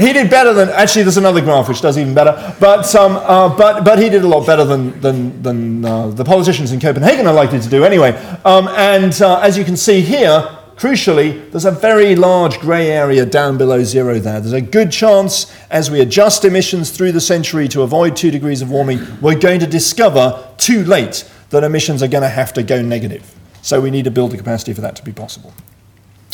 He 0.00 0.12
did 0.14 0.30
better 0.30 0.54
than 0.54 0.70
actually. 0.70 1.02
There's 1.02 1.18
another 1.18 1.40
graph 1.42 1.68
which 1.68 1.82
does 1.82 1.98
even 1.98 2.14
better, 2.14 2.56
but 2.58 2.94
um, 2.94 3.16
uh, 3.16 3.54
but 3.54 3.84
but 3.84 3.98
he 3.98 4.08
did 4.08 4.24
a 4.24 4.28
lot 4.28 4.46
better 4.46 4.64
than 4.64 4.98
than, 5.00 5.42
than 5.42 5.84
uh, 5.84 6.08
the 6.08 6.24
politicians 6.24 6.72
in 6.72 6.80
Copenhagen 6.80 7.26
are 7.26 7.34
likely 7.34 7.60
to 7.60 7.68
do 7.68 7.84
anyway. 7.84 8.12
Um, 8.44 8.68
and 8.68 9.20
uh, 9.20 9.40
as 9.40 9.58
you 9.58 9.64
can 9.64 9.76
see 9.76 10.00
here, 10.00 10.48
crucially, 10.76 11.50
there's 11.50 11.66
a 11.66 11.70
very 11.70 12.16
large 12.16 12.58
grey 12.60 12.90
area 12.90 13.26
down 13.26 13.58
below 13.58 13.84
zero 13.84 14.18
there. 14.18 14.40
There's 14.40 14.54
a 14.54 14.62
good 14.62 14.90
chance, 14.90 15.54
as 15.70 15.90
we 15.90 16.00
adjust 16.00 16.46
emissions 16.46 16.90
through 16.90 17.12
the 17.12 17.20
century 17.20 17.68
to 17.68 17.82
avoid 17.82 18.16
two 18.16 18.30
degrees 18.30 18.62
of 18.62 18.70
warming, 18.70 19.06
we're 19.20 19.38
going 19.38 19.60
to 19.60 19.66
discover 19.66 20.48
too 20.56 20.82
late 20.84 21.30
that 21.50 21.62
emissions 21.62 22.02
are 22.02 22.08
going 22.08 22.22
to 22.22 22.30
have 22.30 22.54
to 22.54 22.62
go 22.62 22.80
negative. 22.80 23.34
So 23.60 23.82
we 23.82 23.90
need 23.90 24.04
to 24.04 24.10
build 24.10 24.30
the 24.30 24.38
capacity 24.38 24.72
for 24.72 24.80
that 24.80 24.96
to 24.96 25.04
be 25.04 25.12
possible. 25.12 25.52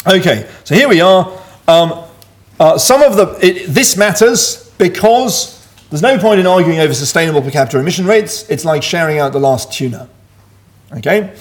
Okay, 0.06 0.48
so 0.62 0.76
here 0.76 0.88
we 0.88 1.00
are. 1.00 1.42
Um, 1.66 2.04
uh, 2.58 2.78
some 2.78 3.02
of 3.02 3.16
the 3.16 3.38
it, 3.46 3.66
this 3.68 3.96
matters 3.96 4.70
because 4.78 5.52
there's 5.90 6.02
no 6.02 6.18
point 6.18 6.40
in 6.40 6.46
arguing 6.46 6.78
over 6.80 6.94
sustainable 6.94 7.42
per 7.42 7.50
capita 7.50 7.78
emission 7.78 8.06
rates. 8.06 8.48
It's 8.48 8.64
like 8.64 8.82
sharing 8.82 9.18
out 9.18 9.32
the 9.32 9.40
last 9.40 9.72
tuna. 9.72 10.08
Okay, 10.92 11.34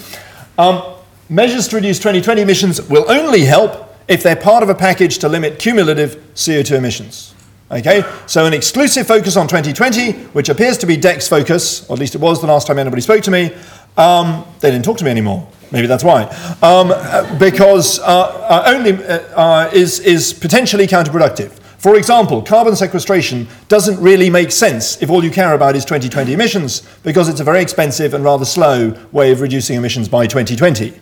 um, 0.57 0.81
measures 1.29 1.67
to 1.69 1.75
reduce 1.77 1.97
2020 1.99 2.41
emissions 2.41 2.81
will 2.89 3.09
only 3.09 3.45
help 3.45 3.95
if 4.07 4.23
they're 4.23 4.35
part 4.35 4.63
of 4.63 4.69
a 4.69 4.75
package 4.75 5.17
to 5.19 5.29
limit 5.29 5.59
cumulative 5.59 6.15
CO2 6.35 6.77
emissions. 6.77 7.33
Okay, 7.71 8.03
so 8.27 8.45
an 8.45 8.53
exclusive 8.53 9.07
focus 9.07 9.35
on 9.35 9.47
2020, 9.47 10.11
which 10.33 10.49
appears 10.49 10.77
to 10.77 10.85
be 10.85 10.95
DECC's 10.97 11.27
focus, 11.27 11.89
or 11.89 11.93
at 11.93 11.99
least 11.99 12.13
it 12.13 12.21
was 12.21 12.39
the 12.39 12.45
last 12.47 12.67
time 12.67 12.77
anybody 12.77 13.01
spoke 13.01 13.23
to 13.23 13.31
me. 13.31 13.51
Um, 13.97 14.45
they 14.59 14.69
didn't 14.69 14.85
talk 14.85 14.97
to 14.97 15.03
me 15.03 15.09
anymore. 15.09 15.47
Maybe 15.75 15.87
that's 15.87 16.05
why. 16.05 16.23
Um, 16.61 16.93
uh, 16.93 17.37
because 17.37 17.99
uh, 17.99 18.03
uh, 18.05 18.63
only 18.67 18.93
uh, 18.93 19.19
uh, 19.35 19.69
is, 19.73 19.99
is 19.99 20.31
potentially 20.31 20.87
counterproductive. 20.87 21.51
For 21.79 21.97
example, 21.97 22.41
carbon 22.41 22.77
sequestration 22.77 23.45
doesn't 23.67 24.01
really 24.01 24.29
make 24.29 24.53
sense 24.53 25.01
if 25.01 25.09
all 25.09 25.21
you 25.21 25.29
care 25.29 25.53
about 25.53 25.75
is 25.75 25.83
2020 25.83 26.31
emissions, 26.31 26.81
because 27.03 27.27
it's 27.27 27.41
a 27.41 27.43
very 27.43 27.61
expensive 27.61 28.13
and 28.13 28.23
rather 28.23 28.45
slow 28.45 28.97
way 29.11 29.33
of 29.33 29.41
reducing 29.41 29.75
emissions 29.75 30.07
by 30.07 30.27
2020. 30.27 30.93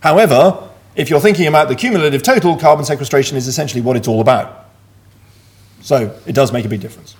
However, 0.00 0.66
if 0.96 1.10
you're 1.10 1.20
thinking 1.20 1.46
about 1.46 1.68
the 1.68 1.74
cumulative 1.74 2.22
total, 2.22 2.56
carbon 2.56 2.86
sequestration 2.86 3.36
is 3.36 3.46
essentially 3.46 3.82
what 3.82 3.98
it's 3.98 4.08
all 4.08 4.22
about. 4.22 4.70
So 5.82 6.18
it 6.24 6.34
does 6.34 6.52
make 6.52 6.64
a 6.64 6.70
big 6.70 6.80
difference. 6.80 7.16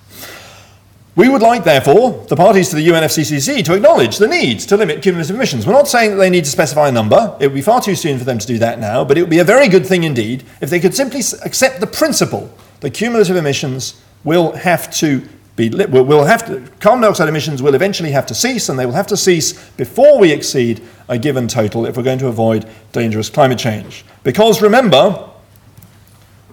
We 1.15 1.29
would 1.29 1.43
like, 1.43 1.65
therefore, 1.65 2.25
the 2.29 2.37
parties 2.37 2.71
to 2.71 2.77
the 2.77 2.89
UNFCCC 2.89 3.63
to 3.67 3.75
acknowledge 3.75 4.17
the 4.17 4.27
need 4.27 4.61
to 4.61 4.79
limit 4.79 5.03
cumulative 5.03 5.37
emissions. 5.37 5.67
We're 5.67 5.75
not 5.75 5.87
saying 5.87 6.13
that 6.13 6.17
they 6.17 6.31
need 6.31 6.45
to 6.45 6.51
specify 6.51 6.89
a 6.89 6.93
number. 6.93 7.37
It 7.39 7.49
would 7.49 7.55
be 7.55 7.61
far 7.61 7.83
too 7.83 7.95
soon 7.95 8.19
for 8.19 8.25
them 8.25 8.39
to 8.39 8.47
do 8.47 8.57
that 8.59 8.79
now, 8.79 9.05
but 9.05 9.19
it 9.19 9.21
would 9.21 9.29
be 9.29 9.39
a 9.39 9.45
very 9.45 9.69
good 9.69 9.85
thing 9.85 10.05
indeed 10.05 10.43
if 10.63 10.71
they 10.71 10.81
could 10.81 10.95
simply 10.95 11.21
accept 11.45 11.81
the 11.81 11.87
principle 11.87 12.51
that 12.81 12.95
cumulative 12.95 13.37
emissions 13.37 14.01
will 14.25 14.53
have 14.53 14.91
to 14.95 15.29
be 15.55 15.69
will, 15.69 16.25
have 16.25 16.47
to 16.47 16.67
carbon 16.81 17.03
dioxide 17.03 17.29
emissions 17.29 17.61
will 17.61 17.75
eventually 17.75 18.13
have 18.13 18.25
to 18.25 18.35
cease 18.35 18.71
and 18.71 18.79
they 18.79 18.87
will 18.87 18.95
have 18.95 19.07
to 19.09 19.19
cease 19.19 19.53
before 19.73 20.19
we 20.19 20.33
exceed 20.33 20.81
a 21.11 21.19
given 21.19 21.47
total 21.47 21.85
if 21.85 21.95
we're 21.95 22.03
going 22.03 22.19
to 22.19 22.29
avoid 22.29 22.67
dangerous 22.93 23.29
climate 23.29 23.59
change. 23.59 24.03
Because 24.25 24.63
remember, 24.63 25.29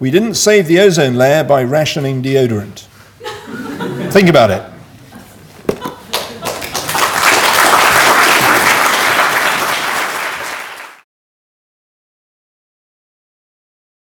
we 0.01 0.11
didn't 0.11 0.33
save 0.33 0.67
the 0.67 0.81
ozone 0.81 1.15
layer 1.15 1.45
by 1.45 1.63
rationing 1.63 2.21
deodorant. 2.21 2.88
Think 4.11 4.27
about 4.27 4.49
it. 4.49 4.78